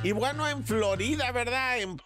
Y 0.02 0.12
bueno, 0.12 0.46
en 0.46 0.62
Florida, 0.64 1.32
¿verdad? 1.32 1.78
En 1.78 1.96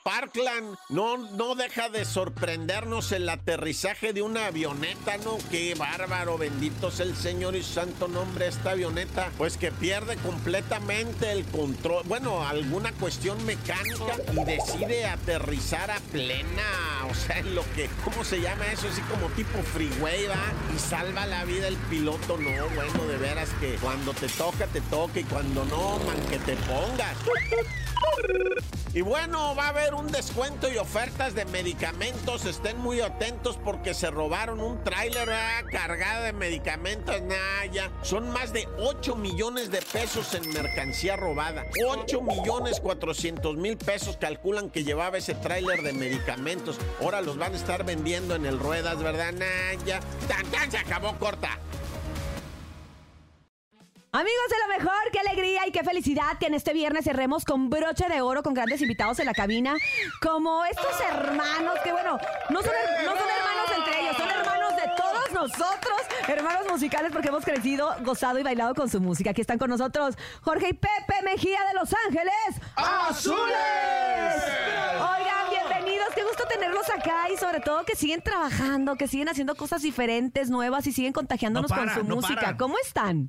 No, 0.89 1.17
no 1.17 1.55
deja 1.55 1.89
de 1.89 2.05
sorprendernos 2.05 3.13
el 3.13 3.29
aterrizaje 3.29 4.13
de 4.13 4.23
una 4.23 4.47
avioneta, 4.47 5.17
¿no? 5.19 5.39
Qué 5.51 5.75
bárbaro, 5.75 6.39
bendito 6.39 6.91
sea 6.91 7.07
el 7.07 7.17
Señor 7.17 7.57
y 7.57 7.63
santo 7.63 8.09
nombre 8.09 8.47
esta 8.47 8.71
avioneta, 8.71 9.31
pues 9.37 9.57
que 9.57 9.73
pierde 9.73 10.17
completamente 10.17 11.33
el 11.33 11.45
control, 11.47 12.05
bueno, 12.07 12.47
alguna 12.47 12.93
cuestión 12.93 13.45
mecánica 13.47 14.17
y 14.33 14.45
decide 14.45 15.07
aterrizar 15.07 15.91
a 15.91 15.99
plena, 16.13 17.07
o 17.11 17.15
sea, 17.15 17.39
en 17.39 17.55
lo 17.55 17.63
que, 17.75 17.91
¿cómo 18.05 18.25
se 18.25 18.41
llama 18.41 18.67
eso? 18.67 18.87
Así 18.89 19.03
como 19.03 19.29
tipo 19.31 19.59
freeway, 19.59 20.27
¿va? 20.27 20.53
Y 20.75 20.79
salva 20.79 21.27
la 21.27 21.45
vida 21.45 21.69
el 21.69 21.77
piloto, 21.77 22.39
no, 22.39 22.69
bueno, 22.75 23.07
de 23.07 23.17
veras 23.17 23.49
que 23.61 23.75
cuando 23.77 24.13
te 24.15 24.29
toca, 24.29 24.67
te 24.69 24.81
toca 24.83 25.21
y 25.21 25.25
cuando 25.25 25.65
no, 25.65 25.99
man, 25.99 26.21
que 26.31 26.39
te 26.39 26.57
pongas. 26.57 27.17
Y 28.95 29.03
bueno, 29.03 29.55
va 29.55 29.67
a 29.67 29.69
haber 29.69 29.95
un 29.95 30.07
descuento 30.29 30.71
y 30.71 30.77
ofertas 30.77 31.35
de 31.35 31.47
medicamentos. 31.47 32.45
Estén 32.45 32.79
muy 32.79 33.01
atentos 33.01 33.59
porque 33.65 33.95
se 33.95 34.11
robaron 34.11 34.61
un 34.61 34.85
tráiler 34.85 35.27
¿verdad? 35.27 35.65
cargado 35.71 36.25
de 36.25 36.35
medicamentos. 36.35 37.23
Nah, 37.23 37.65
ya. 37.73 37.91
Son 38.03 38.29
más 38.31 38.53
de 38.53 38.69
8 38.79 39.17
millones 39.17 39.71
de 39.71 39.81
pesos 39.81 40.35
en 40.35 40.47
mercancía 40.51 41.17
robada. 41.17 41.65
8 41.83 42.21
millones 42.21 42.79
400 42.81 43.57
mil 43.57 43.79
pesos 43.79 44.19
calculan 44.19 44.69
que 44.69 44.85
llevaba 44.85 45.17
ese 45.17 45.35
tráiler 45.35 45.81
de 45.81 45.95
medicamentos. 45.95 46.77
Ahora 47.01 47.23
los 47.23 47.39
van 47.39 47.55
a 47.55 47.57
estar 47.57 47.85
vendiendo 47.85 48.35
en 48.35 48.45
el 48.45 48.59
Ruedas, 48.59 49.03
¿verdad? 49.03 49.33
Nah, 49.33 49.83
ya. 49.87 50.01
Tan, 50.29 50.45
tan, 50.51 50.71
se 50.71 50.77
acabó 50.77 51.17
corta. 51.19 51.59
Amigos 54.11 54.47
de 54.49 54.57
lo 54.67 54.79
mejor, 54.79 54.99
qué 55.13 55.21
alegría 55.21 55.67
y 55.67 55.71
qué 55.71 55.85
felicidad 55.85 56.39
que 56.41 56.47
en 56.47 56.55
este 56.55 56.73
viernes 56.73 57.05
cerremos 57.05 57.45
con 57.45 57.69
broche 57.69 58.09
de 58.09 58.23
oro, 58.23 58.43
con 58.43 58.55
grandes 58.55 58.81
invitados 58.81 59.19
en 59.19 59.27
la 59.27 59.35
cabina, 59.35 59.75
como 60.23 60.65
estos 60.65 60.99
hermanos, 61.11 61.75
que 61.85 61.93
bueno, 61.93 62.19
no 62.49 62.63
son, 62.63 62.71
her- 62.73 63.05
no 63.05 63.11
son 63.11 63.29
hermanos 63.29 63.71
entre 63.77 64.01
ellos, 64.01 64.17
son 64.17 64.31
hermanos 64.31 64.77
de 64.77 64.83
todos 64.97 65.33
nosotros, 65.33 65.99
hermanos 66.27 66.63
musicales 66.71 67.13
porque 67.13 67.29
hemos 67.29 67.45
crecido, 67.45 67.95
gozado 68.01 68.39
y 68.39 68.43
bailado 68.43 68.75
con 68.75 68.89
su 68.89 68.99
música. 68.99 69.31
Aquí 69.31 69.43
están 69.43 69.59
con 69.59 69.69
nosotros 69.69 70.17
Jorge 70.41 70.71
y 70.71 70.73
Pepe 70.73 71.23
Mejía 71.25 71.59
de 71.69 71.75
Los 71.75 71.91
Ángeles. 72.07 72.63
¡Azules! 72.77 73.43
Oigan, 74.95 75.51
bienvenidos, 75.51 76.09
qué 76.15 76.23
gusto 76.25 76.45
tenerlos 76.49 76.89
acá 76.89 77.29
y 77.31 77.37
sobre 77.37 77.61
todo 77.61 77.85
que 77.85 77.95
siguen 77.95 78.23
trabajando, 78.23 78.97
que 78.97 79.07
siguen 79.07 79.29
haciendo 79.29 79.55
cosas 79.55 79.83
diferentes, 79.83 80.49
nuevas 80.49 80.87
y 80.87 80.93
siguen 80.93 81.13
contagiándonos 81.13 81.71
No 81.71 81.77
con 81.77 81.91
su 81.91 82.05
no 82.05 82.15
música. 82.17 82.35
paran. 82.41 82.57
¿Cómo 82.57 82.77
están? 82.83 83.29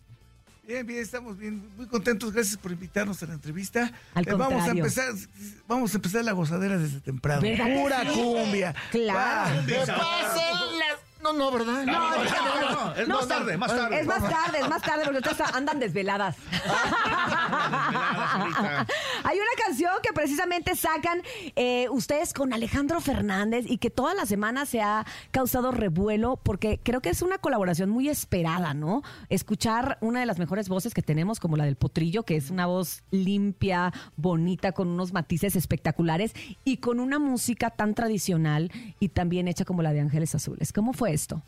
Bien, 0.69 0.85
bien, 0.85 0.99
estamos 0.99 1.35
bien, 1.35 1.67
muy 1.77 1.87
contentos. 1.87 2.31
Gracias 2.31 2.55
por 2.55 2.71
invitarnos 2.71 3.23
a 3.23 3.25
la 3.25 3.33
entrevista. 3.33 3.85
Eh, 3.85 3.91
Al 4.13 4.25
vamos 4.25 4.45
a 4.51 4.53
contrario. 4.53 4.83
empezar, 4.83 5.13
vamos 5.67 5.91
a 5.91 5.97
empezar 5.97 6.23
la 6.23 6.31
gozadera 6.33 6.77
desde 6.77 7.01
temprano. 7.01 7.41
¿Verdad 7.41 7.65
que 7.65 7.79
Pura 7.79 8.01
sí? 8.03 8.09
cumbia. 8.13 8.75
Claro. 8.91 9.55
Va. 9.57 9.65
¡Que 9.65 9.73
pasen 9.73 10.77
las... 10.77 10.88
No, 11.21 11.33
no, 11.33 11.51
¿verdad? 11.51 11.83
No, 11.85 11.91
no, 11.91 12.09
no, 12.17 12.95
es 12.95 13.07
más 13.07 13.27
tarde, 13.27 13.57
más 13.57 13.67
tarde. 13.75 13.99
Es 13.99 14.07
más 14.07 14.21
tarde, 14.21 14.59
es 14.59 14.69
más 14.69 14.81
tarde, 14.81 15.03
porque 15.03 15.19
ustedes 15.19 15.41
andan 15.53 15.77
desveladas. 15.77 16.37
Hay 19.23 19.37
una 19.37 19.65
canción 19.65 19.91
que 20.01 20.13
precisamente 20.13 20.77
sacan 20.77 21.21
eh, 21.57 21.89
ustedes 21.89 22.33
con 22.33 22.53
Alejandro 22.53 23.01
Fernández 23.01 23.65
y 23.67 23.79
que 23.79 23.89
toda 23.89 24.13
la 24.13 24.25
semana 24.25 24.65
se 24.65 24.79
ha 24.81 25.05
causado 25.31 25.71
revuelo 25.71 26.37
porque 26.41 26.79
creo 26.81 27.01
que 27.01 27.09
es 27.09 27.21
una 27.21 27.37
colaboración 27.37 27.89
muy 27.89 28.07
esperada, 28.07 28.73
¿no? 28.73 29.03
Escuchar 29.27 29.97
una 29.99 30.21
de 30.21 30.25
las 30.25 30.39
mejores 30.39 30.69
voces 30.69 30.93
que 30.93 31.01
tenemos, 31.01 31.41
como 31.41 31.57
la 31.57 31.65
del 31.65 31.75
Potrillo, 31.75 32.23
que 32.23 32.37
es 32.37 32.49
una 32.49 32.65
voz 32.65 33.03
limpia, 33.11 33.91
bonita, 34.15 34.71
con 34.71 34.87
unos 34.87 35.11
matices 35.11 35.57
espectaculares 35.57 36.33
y 36.63 36.77
con 36.77 37.01
una 37.01 37.19
música 37.19 37.71
tan 37.71 37.93
tradicional 37.93 38.71
y 39.01 39.09
tan 39.09 39.27
bien 39.27 39.49
hecha 39.49 39.65
como 39.65 39.81
la 39.81 39.91
de 39.91 39.99
Ángeles 39.99 40.33
Azules. 40.33 40.71
¿Cómo 40.71 40.93
fue 40.93 41.08
esto? 41.11 41.41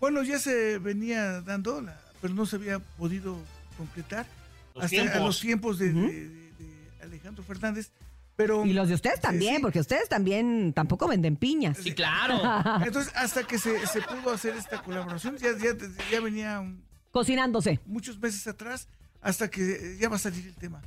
Bueno, 0.00 0.22
ya 0.22 0.38
se 0.38 0.78
venía 0.78 1.40
dando, 1.40 1.80
la- 1.80 2.00
pero 2.20 2.34
no 2.34 2.46
se 2.46 2.56
había 2.56 2.78
podido 2.78 3.36
completar 3.76 4.26
Los 4.74 4.84
hasta 4.84 5.16
a 5.16 5.20
los 5.20 5.40
tiempos 5.40 5.78
de, 5.78 5.92
de- 5.92 6.02
de- 6.02 6.28
de 6.58 7.02
Alejandro 7.02 7.42
Fernández. 7.44 7.90
Pero 8.36 8.66
Y 8.66 8.72
los 8.72 8.88
de 8.88 8.94
ustedes 8.94 9.20
también, 9.20 9.56
sí. 9.56 9.62
porque 9.62 9.78
ustedes 9.78 10.08
también 10.08 10.72
tampoco 10.72 11.06
venden 11.06 11.36
piñas. 11.36 11.78
Sí, 11.80 11.94
claro. 11.94 12.40
entonces 12.84 13.12
hasta 13.14 13.44
que 13.46 13.58
se, 13.58 13.86
se 13.86 14.02
pudo 14.02 14.32
hacer 14.34 14.56
esta 14.56 14.82
colaboración, 14.82 15.36
ya, 15.36 15.50
ya, 15.56 15.76
ya 16.10 16.20
venía 16.20 16.58
un- 16.60 16.82
Cocinándose. 17.12 17.78
muchos 17.86 18.18
meses 18.18 18.44
atrás, 18.48 18.88
hasta 19.22 19.48
que 19.48 19.96
ya 20.00 20.08
va 20.08 20.16
a 20.16 20.18
salir 20.18 20.46
el 20.48 20.54
tema. 20.56 20.82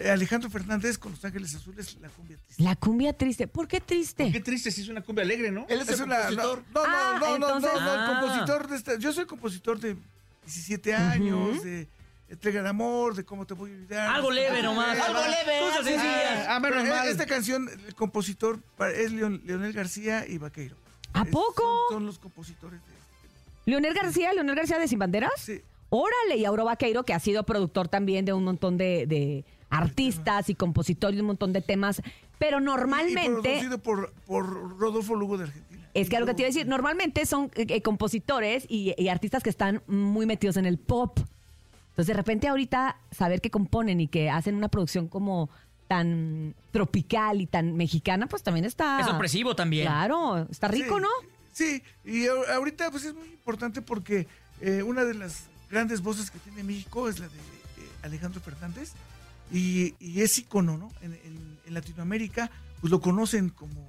Eh, 0.00 0.10
Alejandro 0.10 0.48
Fernández 0.48 0.96
con 0.96 1.10
Los 1.12 1.24
Ángeles 1.24 1.54
Azules, 1.56 1.96
la 2.00 2.08
cumbia 2.08 2.36
triste. 2.36 2.62
La 2.62 2.76
cumbia 2.76 3.12
triste. 3.12 3.48
¿Por 3.48 3.66
qué 3.66 3.80
triste? 3.80 4.30
Qué 4.30 4.40
triste, 4.40 4.70
si 4.70 4.82
es 4.82 4.88
una 4.88 5.00
cumbia 5.02 5.24
alegre, 5.24 5.50
¿no? 5.50 5.66
Él 5.68 5.80
es, 5.80 5.88
el 5.88 6.02
una- 6.02 6.30
no, 6.30 6.36
compositor. 6.36 6.62
no, 6.72 6.80
Ah, 6.86 7.16
no, 7.20 7.38
no, 7.38 7.38
no, 7.38 7.60
no, 7.60 7.60
no, 7.60 7.92
el 7.94 8.00
Ah. 8.00 8.20
compositor 8.20 8.68
de 8.68 8.76
esta, 8.76 8.96
yo 8.98 9.12
soy 9.12 9.26
compositor 9.26 9.80
de 9.80 9.96
17 10.44 10.94
años, 10.94 11.62
de 11.64 11.88
Entrega 12.28 12.62
de 12.62 12.68
Amor, 12.68 13.16
de 13.16 13.24
Cómo 13.24 13.44
te 13.46 13.54
voy 13.54 13.70
a 13.70 13.74
olvidar. 13.74 14.14
Algo 14.14 14.30
leve 14.30 14.62
nomás. 14.62 14.96
Algo 15.00 15.20
leve, 15.20 15.60
Cosas 15.60 15.78
sí, 15.78 15.92
sí. 15.92 15.98
sencillas. 15.98 16.46
Ah, 16.48 16.60
menos 16.60 16.82
Pero, 16.82 16.94
eh, 16.94 16.96
mal. 16.96 17.08
Esta 17.08 17.26
canción, 17.26 17.68
el 17.86 17.94
compositor 17.96 18.60
es 18.94 19.10
Leon- 19.12 19.42
Leonel 19.44 19.72
García 19.72 20.26
y 20.28 20.38
Vaqueiro. 20.38 20.76
¿A 21.12 21.22
Es- 21.22 21.28
poco? 21.30 21.62
Son, 21.88 21.96
son 21.98 22.06
los 22.06 22.18
compositores 22.20 22.80
de 22.80 22.92
este. 22.92 23.70
Leonel 23.70 23.94
García, 23.94 24.32
Leonel 24.32 24.54
García 24.54 24.78
de 24.78 24.86
Sin 24.86 24.98
Banderas. 25.00 25.32
Sí. 25.38 25.60
Órale, 25.90 26.36
y 26.36 26.44
Auro 26.44 26.66
Vaqueiro, 26.66 27.02
que 27.04 27.14
ha 27.14 27.18
sido 27.18 27.42
productor 27.44 27.88
también 27.88 28.24
de 28.26 28.32
un 28.34 28.44
montón 28.44 28.76
de, 28.76 29.06
de 29.06 29.44
artistas 29.70 30.48
y 30.50 30.54
compositor 30.54 31.14
de 31.14 31.20
un 31.20 31.28
montón 31.28 31.52
de 31.52 31.60
temas. 31.60 32.02
Pero 32.38 32.58
Y 32.58 32.62
normalmente, 32.64 33.24
producido 33.24 33.78
por, 33.78 34.12
por 34.26 34.78
Rodolfo 34.78 35.14
Lugo 35.14 35.38
de 35.38 35.44
Argentina. 35.44 35.88
es 35.94 36.08
que 36.08 36.20
lo 36.20 36.26
que 36.26 36.34
te 36.34 36.42
iba 36.42 36.46
a 36.46 36.50
decir, 36.52 36.66
normalmente 36.66 37.26
son 37.26 37.50
eh, 37.54 37.66
eh, 37.68 37.82
compositores 37.82 38.64
y, 38.68 38.94
y 38.96 39.08
artistas 39.08 39.42
que 39.42 39.50
están 39.50 39.82
muy 39.86 40.26
metidos 40.26 40.56
en 40.56 40.66
el 40.66 40.78
pop. 40.78 41.18
Entonces, 41.90 42.06
de 42.06 42.14
repente 42.14 42.46
ahorita 42.46 42.96
saber 43.10 43.40
que 43.40 43.50
componen 43.50 44.00
y 44.00 44.06
que 44.06 44.30
hacen 44.30 44.54
una 44.54 44.68
producción 44.68 45.08
como 45.08 45.50
tan 45.88 46.54
tropical 46.70 47.40
y 47.40 47.46
tan 47.46 47.76
mexicana, 47.76 48.26
pues 48.28 48.42
también 48.42 48.64
está... 48.66 49.00
Es 49.00 49.06
sorpresivo 49.06 49.56
también. 49.56 49.86
Claro, 49.86 50.46
está 50.50 50.68
rico, 50.68 50.96
Sí, 50.96 51.02
¿no? 51.02 51.08
Sí, 51.52 51.82
y 52.04 52.26
ahorita 52.28 52.90
pues 52.92 53.04
es 53.04 53.14
muy 53.14 53.26
importante 53.28 53.82
porque 53.82 54.28
eh, 54.60 54.82
una 54.84 55.04
de 55.04 55.14
las 55.14 55.46
grandes 55.70 56.02
voces 56.02 56.30
que 56.30 56.38
tiene 56.38 56.62
México 56.62 57.08
es 57.08 57.18
la 57.18 57.26
de 57.26 57.36
eh, 57.36 57.88
Alejandro 58.02 58.40
Fernández 58.40 58.92
y, 59.52 59.94
es 60.20 60.38
ícono, 60.38 60.76
¿no? 60.76 60.90
En, 61.00 61.48
Latinoamérica 61.68 62.50
pues 62.80 62.90
lo 62.90 62.98
conocen 62.98 63.50
como, 63.50 63.86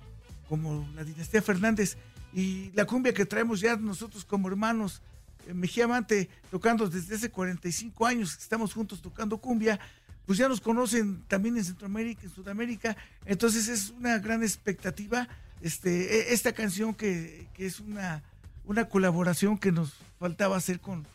como 0.50 0.86
la 0.96 1.06
dinastía 1.06 1.42
Fernández 1.42 1.96
y 2.34 2.72
la 2.74 2.84
cumbia 2.84 3.14
que 3.14 3.26
traemos 3.26 3.62
ya 3.62 3.78
nosotros 3.78 4.26
como 4.26 4.50
hermanos 4.50 5.02
eh, 5.48 5.54
Mejía 5.54 5.86
Amante 5.86 6.30
tocando 6.52 6.90
desde 6.90 7.16
hace 7.16 7.30
45 7.30 8.06
años 8.06 8.38
estamos 8.38 8.74
juntos 8.74 9.02
tocando 9.02 9.38
cumbia, 9.38 9.80
pues 10.26 10.38
ya 10.38 10.50
nos 10.50 10.60
conocen 10.60 11.24
también 11.30 11.56
en 11.56 11.64
Centroamérica, 11.64 12.24
en 12.24 12.30
Sudamérica, 12.30 12.98
entonces 13.26 13.70
es 13.70 13.92
una 13.92 14.20
gran 14.20 14.44
expectativa 14.44 15.30
este, 15.62 16.18
e- 16.30 16.34
esta 16.34 16.52
canción 16.52 16.94
que, 16.94 17.48
que 17.54 17.66
es 17.66 17.80
una, 17.80 18.24
una 18.66 18.90
colaboración 18.90 19.58
que 19.58 19.72
nos 19.72 19.94
faltaba 20.20 20.58
hacer 20.58 20.80
con... 20.80 21.08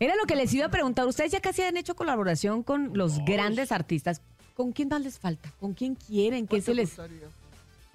Era 0.00 0.16
lo 0.16 0.24
que 0.24 0.36
les 0.36 0.52
iba 0.52 0.66
a 0.66 0.70
preguntar. 0.70 1.06
Ustedes 1.06 1.32
ya 1.32 1.40
casi 1.40 1.62
han 1.62 1.76
hecho 1.76 1.94
colaboración 1.94 2.62
con 2.62 2.96
los 2.96 3.24
grandes 3.24 3.72
artistas. 3.72 4.20
¿Con 4.54 4.72
quién 4.72 4.88
más 4.88 5.00
les 5.02 5.18
falta? 5.18 5.52
¿Con 5.60 5.74
quién 5.74 5.94
quieren? 5.94 6.46
¿Qué 6.46 6.60
se 6.60 6.74
les...? 6.74 6.98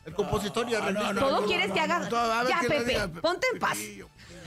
El 0.08 0.14
compositor 0.16 0.68
y 0.70 0.74
arreglista. 0.76 1.14
Todo 1.16 1.46
quieres 1.46 1.72
que 1.72 1.80
haga... 1.80 2.10
ya, 2.48 2.60
que 2.62 2.68
lo 2.70 2.74
Pepe, 2.76 2.84
diga, 2.86 3.08
ponte 3.22 3.46
en 3.54 3.60
paz. 3.60 3.78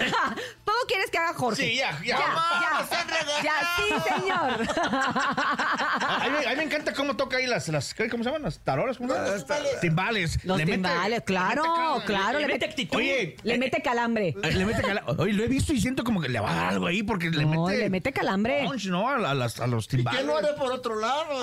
Todo 0.64 0.76
quieres 0.88 1.10
que 1.10 1.18
haga 1.18 1.34
Jorge. 1.34 1.62
Sí, 1.62 1.76
ya, 1.76 1.90
ya. 2.02 2.16
Ya, 2.18 2.88
ya, 2.90 3.42
ya, 3.42 3.52
sí, 3.76 4.10
señor. 4.14 4.68
A 4.82 6.26
mí, 6.30 6.46
a 6.46 6.50
mí 6.50 6.56
me 6.56 6.62
encanta 6.62 6.94
cómo 6.94 7.16
toca 7.16 7.36
ahí 7.36 7.46
las, 7.46 7.68
las 7.68 7.92
¿qué- 7.92 8.08
¿cómo 8.08 8.24
se 8.24 8.30
llaman? 8.30 8.44
¿Las 8.44 8.60
tarolas? 8.60 8.96
¿Cómo 8.96 9.12
se 9.12 9.18
llaman? 9.20 9.44
Timbales. 9.82 10.42
Los 10.44 10.56
Le 10.56 10.64
mete- 10.64 10.72
timbales, 10.88 11.22
claro, 11.26 11.62
claro. 12.06 12.38
Le 12.38 12.46
Le 12.46 12.46
mete 12.46 12.52
mete, 12.60 12.64
actitud. 12.64 12.96
Oye, 12.96 13.36
le 13.42 13.58
mete 13.58 13.82
calambre. 13.82 14.28
eh, 14.42 14.52
le 14.52 14.64
mete 14.64 14.80
cala- 14.80 15.02
Oye, 15.18 15.34
lo 15.34 15.44
he 15.44 15.48
visto 15.48 15.74
y 15.74 15.80
siento 15.82 16.02
como 16.02 16.22
que 16.22 16.30
le 16.30 16.40
va 16.40 16.50
a 16.50 16.54
dar 16.54 16.66
algo 16.70 16.86
ahí 16.86 17.02
porque 17.02 17.28
le 17.28 17.44
No, 17.44 17.66
mete. 17.66 17.76
le 17.78 17.90
mete 17.90 18.10
calambre. 18.14 18.62
punch, 18.64 18.86
¿no? 18.86 19.06
A, 19.06 19.16
a 19.16 19.34
las- 19.34 19.60
a 19.60 19.66
los 19.66 19.86
¿Qué 19.86 19.98
timbales. 19.98 20.24
no 20.24 20.38
haré 20.38 20.54
por 20.54 20.72
otro 20.72 20.98
lado? 20.98 21.42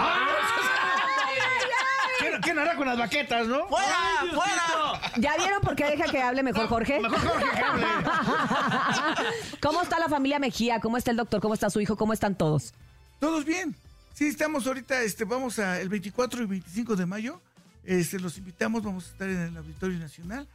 ¿Qué, 2.53 2.75
con 2.77 2.87
las 2.87 2.97
baquetas, 2.97 3.47
no? 3.47 3.67
¡Fuera! 3.67 3.95
¡Fuera! 4.33 5.11
¿Ya 5.17 5.35
vieron 5.37 5.61
por 5.61 5.75
qué 5.75 5.85
deja 5.85 6.05
que 6.11 6.21
hable 6.21 6.43
mejor 6.43 6.67
Jorge? 6.67 6.99
Mejor 6.99 7.19
Jorge 7.19 7.45
que 7.55 7.61
hable. 7.63 7.85
¿Cómo 9.61 9.81
está 9.81 9.99
la 9.99 10.07
familia 10.09 10.39
Mejía? 10.39 10.79
¿Cómo 10.79 10.97
está 10.97 11.11
el 11.11 11.17
doctor? 11.17 11.41
¿Cómo 11.41 11.53
está 11.53 11.69
su 11.69 11.79
hijo? 11.81 11.95
¿Cómo 11.97 12.13
están 12.13 12.35
todos? 12.37 12.73
Todos 13.19 13.45
bien. 13.45 13.75
Sí, 14.13 14.27
estamos 14.27 14.65
ahorita, 14.65 15.01
este, 15.01 15.25
vamos 15.25 15.59
a 15.59 15.79
el 15.79 15.89
24 15.89 16.43
y 16.43 16.45
25 16.45 16.95
de 16.95 17.05
mayo. 17.05 17.41
Este, 17.83 18.19
los 18.19 18.37
invitamos, 18.37 18.83
vamos 18.83 19.05
a 19.07 19.11
estar 19.11 19.29
en 19.29 19.39
el 19.39 19.57
Auditorio 19.57 19.97
Nacional. 19.99 20.47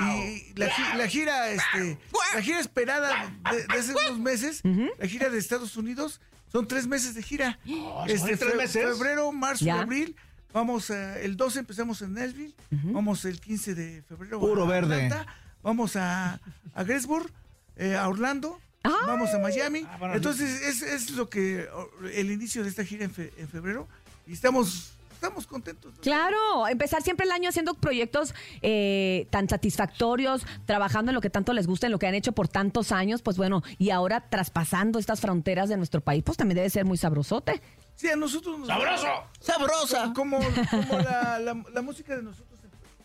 Y 0.00 0.52
la, 0.58 0.68
la 0.96 1.06
gira, 1.06 1.50
este, 1.50 1.98
la 2.34 2.42
gira 2.42 2.58
esperada 2.60 3.32
de, 3.50 3.66
de 3.66 3.78
hace 3.78 3.92
unos 3.92 4.18
meses, 4.18 4.62
la 4.98 5.06
gira 5.06 5.28
de 5.28 5.38
Estados 5.38 5.76
Unidos, 5.76 6.20
son 6.50 6.66
tres 6.66 6.86
meses 6.86 7.14
de 7.14 7.22
gira. 7.22 7.58
Este, 8.06 8.18
¿son 8.18 8.26
tres 8.38 8.50
fe- 8.52 8.56
meses? 8.56 8.84
Febrero, 8.96 9.30
marzo, 9.32 9.64
Ya. 9.64 9.76
y 9.76 9.78
abril. 9.80 10.16
Vamos 10.58 10.90
a- 10.90 11.18
el 11.20 11.36
12 11.36 11.60
empezamos 11.60 12.02
en 12.02 12.14
Nashville, 12.14 12.52
vamos 12.70 13.24
el 13.24 13.40
15 13.40 13.74
de 13.74 14.02
febrero 14.02 14.40
Puro 14.40 14.64
a 14.64 14.66
verde. 14.66 15.04
Atlanta, 15.06 15.26
vamos 15.62 15.94
a, 15.96 16.40
a 16.74 16.82
Greensburg, 16.82 17.30
eh, 17.76 17.94
a 17.94 18.08
Orlando, 18.08 18.58
vamos 18.82 19.30
a 19.34 19.38
Miami. 19.38 19.86
bueno, 20.00 20.14
Entonces 20.14 20.62
es, 20.62 20.82
es 20.82 21.10
lo 21.12 21.28
que 21.28 21.68
el 22.14 22.30
inicio 22.32 22.62
de 22.64 22.70
esta 22.70 22.84
gira 22.84 23.04
en, 23.04 23.12
fe- 23.12 23.32
en 23.38 23.48
febrero 23.48 23.86
y 24.26 24.32
estamos 24.32 24.94
estamos 25.12 25.46
contentos. 25.48 25.92
¿no? 25.96 26.00
Claro, 26.00 26.68
empezar 26.68 27.02
siempre 27.02 27.26
el 27.26 27.32
año 27.32 27.48
haciendo 27.48 27.74
proyectos 27.74 28.34
eh, 28.62 29.26
tan 29.30 29.48
satisfactorios, 29.48 30.46
trabajando 30.64 31.10
en 31.10 31.14
lo 31.16 31.20
que 31.20 31.28
tanto 31.30 31.52
les 31.52 31.66
gusta, 31.66 31.86
en 31.86 31.92
lo 31.92 31.98
que 31.98 32.06
han 32.06 32.14
hecho 32.14 32.30
por 32.32 32.46
tantos 32.46 32.92
años, 32.92 33.20
pues 33.22 33.36
bueno, 33.36 33.62
y 33.78 33.90
ahora 33.90 34.28
traspasando 34.30 34.98
estas 35.00 35.20
fronteras 35.20 35.68
de 35.68 35.76
nuestro 35.76 36.00
país, 36.00 36.22
pues 36.24 36.36
también 36.36 36.56
debe 36.56 36.70
ser 36.70 36.84
muy 36.84 36.98
sabrosote. 36.98 37.60
Sí, 37.98 38.08
a 38.08 38.14
nosotros 38.16 38.58
nos 38.60 38.68
¡Sabroso! 38.68 39.06
¡Sabrosa! 39.40 40.12
como, 40.14 40.38
como 40.70 40.98
la, 41.00 41.38
la- 41.40 41.64
la 41.74 41.82
música 41.82 42.16
de 42.16 42.22
nosotros, 42.22 42.46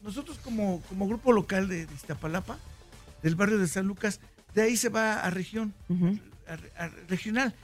nosotros 0.01 0.37
como, 0.43 0.81
como 0.87 1.07
grupo 1.07 1.31
local 1.31 1.67
de, 1.67 1.85
de 1.87 1.93
Iztapalapa, 1.95 2.57
del 3.23 3.35
barrio 3.35 3.57
de 3.57 3.67
San 3.67 3.87
Lucas, 3.87 4.19
de 4.53 4.61
ahí 4.61 4.77
se 4.77 4.89
va 4.89 5.21
a 5.21 5.29
región, 5.31 5.73
a, 6.77 6.83
a 6.83 6.87
regional, 7.07 7.55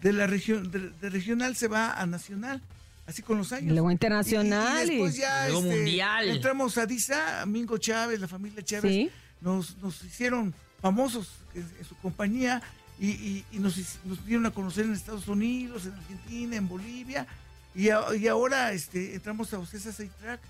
de 0.00 0.12
la 0.14 0.26
región, 0.26 0.70
de, 0.70 0.88
de 0.90 1.10
regional 1.10 1.56
se 1.56 1.68
va 1.68 1.92
a 1.92 2.06
nacional, 2.06 2.62
así 3.06 3.20
con 3.22 3.36
los 3.36 3.52
años. 3.52 3.72
Luego 3.72 3.90
internacional. 3.90 4.88
Y, 4.88 4.92
y- 4.92 4.96
después 4.96 5.16
ya 5.16 5.48
Luego 5.48 5.64
este, 5.64 5.76
mundial. 5.76 6.28
entramos 6.28 6.78
a 6.78 6.86
Disa, 6.86 7.42
a 7.42 7.46
Mingo 7.46 7.76
Chávez, 7.76 8.18
la 8.20 8.28
familia 8.28 8.62
Chávez, 8.64 8.90
Sí. 8.92 9.10
nos, 9.42 9.76
nos 9.78 10.02
hicieron 10.04 10.54
famosos 10.80 11.28
en, 11.54 11.68
en 11.78 11.84
su 11.84 11.94
compañía 11.96 12.62
y, 13.00 13.08
y- 13.10 13.44
y 13.52 13.58
nos, 13.58 13.76
nos 14.04 14.24
dieron 14.26 14.46
a 14.46 14.50
conocer 14.50 14.84
en 14.84 14.92
Estados 14.92 15.28
Unidos, 15.28 15.86
en 15.86 15.92
Argentina, 15.94 16.56
en 16.56 16.68
Bolivia. 16.68 17.26
Y, 17.74 17.90
a- 17.90 18.14
y 18.16 18.26
ahora 18.28 18.72
este, 18.72 19.14
entramos 19.14 19.52
a 19.54 19.58
Ocesa 19.58 19.92
Track 20.20 20.40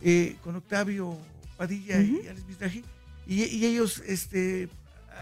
eh, 0.00 0.36
con 0.42 0.56
Octavio 0.56 1.16
Padilla 1.56 2.00
y 2.00 2.26
Alex 2.26 2.44
Mizrahi, 2.48 2.84
y, 3.26 3.64
ellos 3.64 4.02
este, 4.06 4.68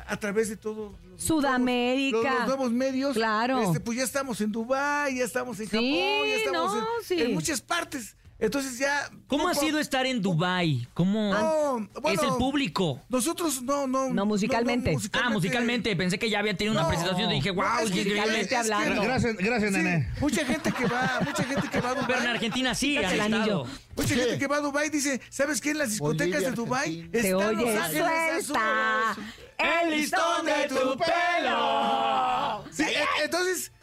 a, 0.06 0.14
a 0.14 0.16
través 0.18 0.49
de 0.49 0.56
todo 0.56 0.94
los- 1.10 1.22
Sudamérica. 1.22 2.16
los, 2.16 2.25
los 2.38 2.46
nuevos 2.46 2.72
medios 2.72 3.14
Claro. 3.14 3.60
este, 3.62 3.80
pues 3.80 3.99
ya 3.99 4.04
estamos 4.04 4.40
en 4.40 4.50
Dubái 4.52 5.16
ya 5.18 5.25
estamos 5.25 5.60
en 5.60 5.68
Sí, 5.68 5.76
Japón 5.76 6.28
ya 6.28 6.34
estamos 6.37 6.72
no, 6.75 6.78
en, 6.80 7.04
sí. 7.04 7.20
en 7.20 7.34
muchas 7.34 7.60
partes 7.60 8.16
entonces 8.40 8.78
ya 8.78 9.09
¿Cómo 9.26 9.49
ha 9.49 9.54
sido 9.54 9.78
estar 9.78 10.06
en 10.06 10.20
Dubai? 10.23 10.88
¿Cómo 10.94 11.32
No, 11.32 11.88
es 12.11 12.23
el 12.23 12.30
público? 12.38 13.00
nosotros 13.09 13.62
no 13.62 13.87
no 13.87 14.11
No, 14.11 14.26
musicalmente. 14.26 14.97
Ah, 15.12 15.30
musicalmente. 15.30 15.94
Pensé 15.97 16.18
que 16.18 16.28
ya 16.30 16.38
había 16.40 16.56
tenido 16.56 16.75
una 16.78 16.88
presentación 16.88 17.30
y 17.30 17.35
dije, 17.37 17.50
wow, 17.50 17.64
No, 17.64 17.78
es 17.80 17.90
que- 17.90 17.97
musicalmente 18.04 18.40
es 18.40 18.49
que- 18.49 18.56
hablando. 18.56 19.02
Gracias, 19.02 19.37
gracias, 19.37 19.70
Sí, 19.73 19.76
nene. 19.78 20.09
mucha 20.20 20.44
gente 20.44 20.73
que 20.73 20.87
va 20.87 21.20
mucha 21.25 21.44
gente 21.44 21.68
que 21.68 21.80
va 21.80 21.90
a 21.90 21.94
Dubái 21.94 22.06
Pero 22.09 22.20
en 22.20 22.26
Argentina 22.26 22.75
sí, 22.75 22.97
ha 22.97 23.12
estado. 23.14 23.66
Mucha 23.97 24.14
gente 24.14 24.38
que 24.38 24.47
va 24.47 24.56
a 24.56 24.61
Dubái 24.61 24.90
dice, 24.90 25.20
¿sabes 25.28 25.61
qué? 25.61 25.70
En 25.73 25.78
las 25.78 25.90
discotecas 25.90 26.42
Bolivia, 26.42 26.50
de 26.50 26.56
Dubái 26.56 27.00
Argentina. 27.00 27.11
Te 27.12 27.28
están 27.30 27.56
Los 27.56 27.64
oye, 27.64 27.78
Ángeles 27.78 28.47
suelta 28.47 29.11
Azules. 29.11 29.28
el 29.59 29.90
listón 29.90 30.47
de 30.47 30.68
tu 30.68 30.99
pelo. 30.99 32.64
Sí, 32.70 32.82
e- 32.85 32.88
entonces, 32.88 33.19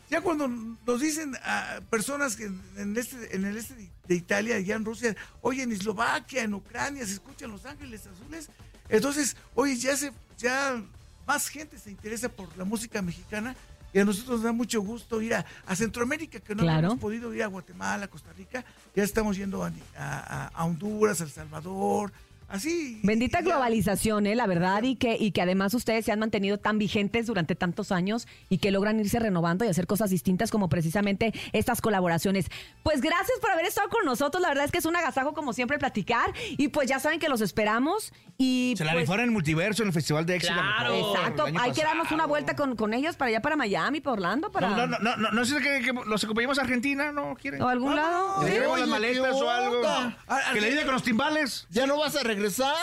ya 0.09 0.21
cuando 0.21 0.47
nos 0.47 0.99
dicen 1.01 1.35
a 1.43 1.81
personas 1.89 2.35
que 2.35 2.45
en, 2.45 2.95
este, 2.97 3.35
en 3.35 3.45
el 3.45 3.57
este 3.57 3.75
de- 4.07 4.15
Italia, 4.15 4.55
allá 4.55 4.75
en 4.75 4.85
Rusia, 4.85 5.15
oye, 5.41 5.63
en 5.63 5.71
Eslovaquia, 5.71 6.43
en 6.43 6.53
Ucrania, 6.53 7.05
se 7.05 7.13
escuchan 7.13 7.51
Los 7.51 7.65
Ángeles 7.65 8.07
Azules. 8.07 8.49
Entonces, 8.89 9.35
oye, 9.53 9.75
ya 9.75 9.97
se, 9.97 10.13
ya 10.37 10.81
más 11.25 11.49
gente 11.49 11.77
se 11.77 11.91
interesa 11.91 12.29
por 12.29 12.55
la 12.57 12.63
música 12.63 13.01
mexicana 13.01 13.53
y 13.93 13.99
a 13.99 14.05
nosotros 14.05 14.37
nos 14.37 14.43
da 14.43 14.51
mucho 14.53 14.81
gusto 14.81 15.21
ir 15.21 15.33
a, 15.33 15.45
a 15.65 15.75
Centroamérica, 15.75 16.39
que 16.39 16.55
no 16.55 16.63
Claro. 16.63 16.87
hemos 16.87 16.99
podido 16.99 17.33
ir 17.33 17.43
a 17.43 17.47
Guatemala, 17.47 18.07
Costa 18.07 18.31
Rica, 18.33 18.63
ya 18.95 19.03
estamos 19.03 19.35
yendo 19.35 19.63
a, 19.63 19.71
a- 19.97 20.47
a 20.53 20.63
Honduras, 20.65 21.19
a 21.19 21.25
El 21.25 21.31
Salvador, 21.31 22.13
así. 22.47 22.99
Bendita 23.03 23.41
globalización, 23.41 24.27
¿eh? 24.27 24.35
la 24.35 24.47
verdad, 24.47 24.83
y 24.83 24.95
que, 24.95 25.17
y 25.19 25.31
que 25.31 25.41
además 25.41 25.73
ustedes 25.73 26.05
se 26.05 26.11
han 26.11 26.19
mantenido 26.19 26.57
tan 26.57 26.77
vigentes 26.77 27.25
durante 27.27 27.55
tantos 27.55 27.91
años 27.91 28.27
y 28.49 28.57
que 28.59 28.71
logran 28.71 28.99
irse 28.99 29.19
renovando 29.19 29.65
y 29.65 29.67
hacer 29.67 29.87
cosas 29.87 30.09
distintas 30.09 30.51
como 30.51 30.69
precisamente 30.69 31.33
estas 31.53 31.81
colaboraciones. 31.81 32.47
Pues 32.83 33.01
gracias 33.01 33.39
por 33.41 33.51
haber 33.51 33.65
estado 33.65 33.89
con 33.89 34.05
nosotros, 34.05 34.41
la 34.41 34.49
verdad 34.49 34.65
es 34.65 34.71
que 34.71 34.77
es 34.79 34.85
un 34.85 34.95
agasajo 34.95 35.33
como 35.33 35.53
siempre 35.53 35.77
platicar 35.79 36.33
y 36.57 36.69
pues 36.69 36.87
ya 36.87 36.99
saben 36.99 37.19
que 37.19 37.29
los 37.29 37.41
esperamos 37.41 38.13
y 38.37 38.75
Se 38.77 38.85
la 38.85 38.91
pues, 38.91 39.01
rifaron 39.01 39.21
en 39.21 39.29
el 39.29 39.31
multiverso, 39.33 39.81
en 39.81 39.87
el 39.89 39.93
Festival 39.93 40.25
de 40.25 40.35
Éxito. 40.35 40.53
Claro. 40.53 40.93
Exacto, 40.93 41.45
hay 41.59 41.71
que 41.71 41.81
darnos 41.83 42.11
una 42.11 42.25
vuelta 42.27 42.55
con, 42.55 42.75
con 42.75 42.93
ellos 42.93 43.15
para 43.15 43.29
allá, 43.29 43.41
para 43.41 43.55
Miami, 43.55 43.99
para 43.99 44.13
Orlando, 44.13 44.51
para... 44.51 44.69
No, 44.69 44.85
no, 44.87 44.99
no, 44.99 45.17
no, 45.17 45.31
no 45.31 45.45
sé 45.45 45.57
que, 45.57 45.81
que 45.81 45.91
los 46.05 46.23
acompañamos 46.23 46.59
a 46.59 46.61
Argentina, 46.61 47.11
¿no 47.11 47.35
quieren? 47.35 47.61
¿O 47.61 47.67
algún 47.67 47.95
lado? 47.95 48.43
¿Le 48.43 48.47
Sí. 48.49 48.53
llevamos 48.53 48.79
las 48.79 48.87
Oye, 48.87 48.91
maletas 48.99 49.35
¿qué 49.35 49.43
o 49.43 49.49
algo? 49.49 49.81
Ah, 49.85 50.41
Que 50.53 50.61
le 50.61 50.69
diga 50.69 50.83
con 50.85 50.93
los 50.93 51.03
timbales. 51.03 51.67
¿Ya 51.71 51.87
no 51.87 51.97
vas 51.97 52.15
a 52.15 52.19
regresar? 52.23 52.36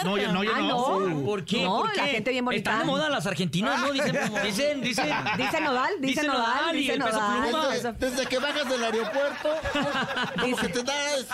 No, 0.05 0.19
ya 0.19 0.33
no, 0.33 0.43
ya 0.45 0.51
Ah, 0.55 0.61
no. 0.61 1.01
no. 1.01 1.23
¿Por 1.25 1.45
qué? 1.45 1.63
No, 1.63 1.79
¿Por 1.83 1.93
qué? 1.93 2.01
la 2.01 2.07
gente 2.09 2.31
bien 2.31 2.45
bonita. 2.45 2.71
Están 2.71 2.87
de 2.87 2.93
moda 2.93 3.09
las 3.09 3.27
argentinas, 3.27 3.81
¿no? 3.81 3.93
Dicen, 3.93 4.13
dicen, 4.45 4.81
dicen. 4.81 5.07
Dice 5.37 5.61
Nodal, 5.61 5.93
dice, 6.01 6.23
Nodal, 6.27 6.77
dice 6.77 6.99
Nodal. 6.99 7.49
pluma. 7.51 7.69
Desde, 7.69 7.93
desde 7.93 8.27
que 8.27 8.39
bajas 8.39 8.69
del 8.69 8.85
aeropuerto, 8.85 9.49
como 10.41 10.57
que 10.57 10.69
te 10.69 10.83
das... 10.83 11.27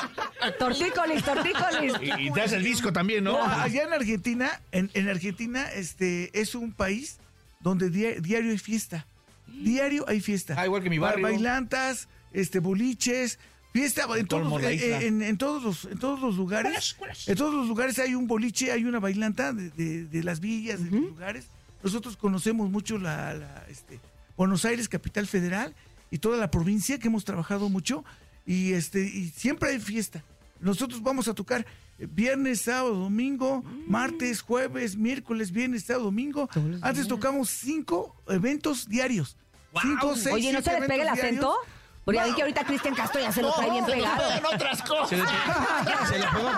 Tortícolis, 0.59 1.23
tortícolis. 1.25 1.93
Y, 2.03 2.29
y 2.29 2.33
te 2.33 2.41
das 2.41 2.53
el 2.53 2.63
disco 2.65 2.93
también, 2.93 3.25
¿no? 3.25 3.33
No, 3.33 3.45
allá 3.45 3.83
en 3.85 3.93
Argentina, 3.93 4.61
en, 4.73 4.91
en 4.95 5.09
Argentina, 5.09 5.71
este, 5.73 6.31
es 6.39 6.55
un 6.55 6.73
país 6.73 7.19
donde 7.61 7.91
dia- 7.91 8.21
diario 8.21 8.51
hay 8.51 8.59
fiesta. 8.59 9.07
Diario 9.47 10.05
hay 10.09 10.21
fiesta. 10.21 10.55
Ah, 10.57 10.67
igual 10.67 10.83
que 10.83 10.91
mi 10.91 10.99
Ba- 10.99 11.09
barrio. 11.09 11.25
Bailantas, 11.25 12.09
este, 12.33 12.61
boliches, 12.61 13.39
fiesta 13.73 14.03
en 14.17 14.27
todo 14.27 14.41
el 14.43 14.49
todos, 14.49 14.63
eh, 14.63 15.07
en, 15.07 15.23
en 15.23 15.37
todos 15.39 15.63
los, 15.63 15.85
en 15.85 15.99
todos 15.99 16.21
los 16.21 16.37
lugares. 16.37 16.97
En 17.27 17.37
todos 17.37 17.55
los 17.55 17.69
lugares 17.69 17.99
hay 17.99 18.15
un 18.15 18.27
boliche, 18.27 18.73
hay 18.73 18.85
una 18.85 18.99
bailanta 18.99 19.53
de, 19.53 19.71
de- 19.71 20.05
de 20.07 20.23
las 20.25 20.41
villas, 20.41 20.83
de 20.85 20.91
los 20.91 21.01
lugares. 21.11 21.47
Nosotros 21.83 22.17
conocemos 22.17 22.71
mucho 22.71 22.99
la, 22.99 23.35
la, 23.35 23.65
este, 23.69 24.01
Buenos 24.37 24.65
Aires, 24.65 24.89
capital 24.89 25.27
federal, 25.27 25.75
y 26.11 26.19
toda 26.19 26.37
la 26.37 26.51
provincia 26.51 26.99
que 26.99 27.09
hemos 27.09 27.25
trabajado 27.25 27.69
mucho, 27.69 28.05
y 28.47 28.73
este, 28.73 29.01
y 29.07 29.29
siempre 29.31 29.71
hay 29.71 29.79
fiesta. 29.81 30.25
Nosotros 30.61 31.03
vamos 31.03 31.29
a 31.29 31.35
tocar 31.35 31.65
eh, 31.99 32.07
viernes, 32.11 32.63
sábado, 32.63 32.95
domingo, 32.97 33.63
martes, 33.87 34.43
jueves, 34.43 34.97
miércoles, 34.97 35.53
viernes, 35.53 35.85
sábado, 35.85 36.07
domingo. 36.07 36.49
Antes 36.83 37.07
tocamos 37.09 37.49
cinco 37.49 38.15
eventos 38.29 38.89
diarios. 38.89 39.37
Cinco, 39.81 40.17
seis, 40.17 40.35
Oye, 40.35 40.53
¿no 40.53 40.61
se 40.63 40.73
les 40.73 40.89
pega 40.89 41.03
el 41.05 41.09
acento? 41.09 41.55
diarios. 41.55 41.80
Porque 42.05 42.19
ya 42.19 42.25
vi 42.25 42.35
que 42.35 42.43
ahorita 42.43 42.65
Cristian 42.65 42.95
Castro 42.95 43.21
ya 43.21 43.31
se 43.31 43.43
lo 43.43 43.53
trae 43.53 43.71
bien 43.71 43.85
pegado. 43.85 44.31
en 44.33 44.47
otras 44.47 44.83
cosas. 44.83 45.09
Se 45.11 45.17
le, 45.17 45.23
se 46.09 46.19
le 46.19 46.27
pegó. 46.27 46.51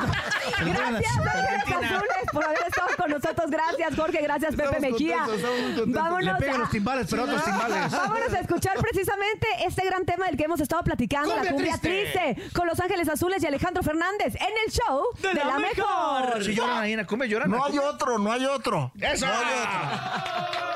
se 0.56 0.64
le 0.64 0.72
pegó 0.72 0.88
Gracias, 0.88 1.16
Ángeles 1.16 1.50
Argentina. 1.50 1.96
Azules, 1.96 2.26
por 2.32 2.44
haber 2.44 2.58
estado 2.66 2.88
con 2.96 3.10
nosotros. 3.10 3.50
Gracias, 3.50 3.96
Jorge. 3.96 4.22
Gracias, 4.22 4.50
Pepe 4.54 4.64
Estamos 4.76 4.90
Mejía. 4.92 5.18
contentos. 5.18 5.86
Le 5.88 5.92
Vámonos 5.94 6.38
pegan 6.38 6.60
los 6.60 6.70
timbales, 6.70 7.06
pero 7.10 7.24
otros 7.24 7.44
timbales. 7.44 7.90
vámonos 7.90 8.32
a 8.32 8.38
escuchar 8.40 8.76
precisamente 8.78 9.46
este 9.66 9.84
gran 9.84 10.04
tema 10.06 10.26
del 10.26 10.36
que 10.36 10.44
hemos 10.44 10.60
estado 10.60 10.82
platicando, 10.84 11.34
la 11.36 11.50
Cumbia 11.50 11.76
triste. 11.78 12.36
con 12.54 12.66
Los 12.66 12.78
Ángeles 12.80 13.08
Azules 13.08 13.42
y 13.42 13.46
Alejandro 13.46 13.82
Fernández 13.82 14.34
en 14.36 14.52
el 14.64 14.72
show 14.72 15.04
de, 15.20 15.34
la, 15.34 15.58
mejor. 15.58 16.44
Si 16.44 16.54
lloran 16.54 16.78
ahí 16.78 16.92
en 16.92 16.98
la 16.98 17.06
cumbia, 17.06 17.26
lloran. 17.28 17.50
No 17.50 17.64
hay 17.64 17.78
otro, 17.78 18.18
no 18.18 18.32
hay 18.32 18.46
otro. 18.46 18.92
¡Eso! 18.98 19.26
No 19.26 19.32
hay 19.32 19.44
otro. 19.60 20.71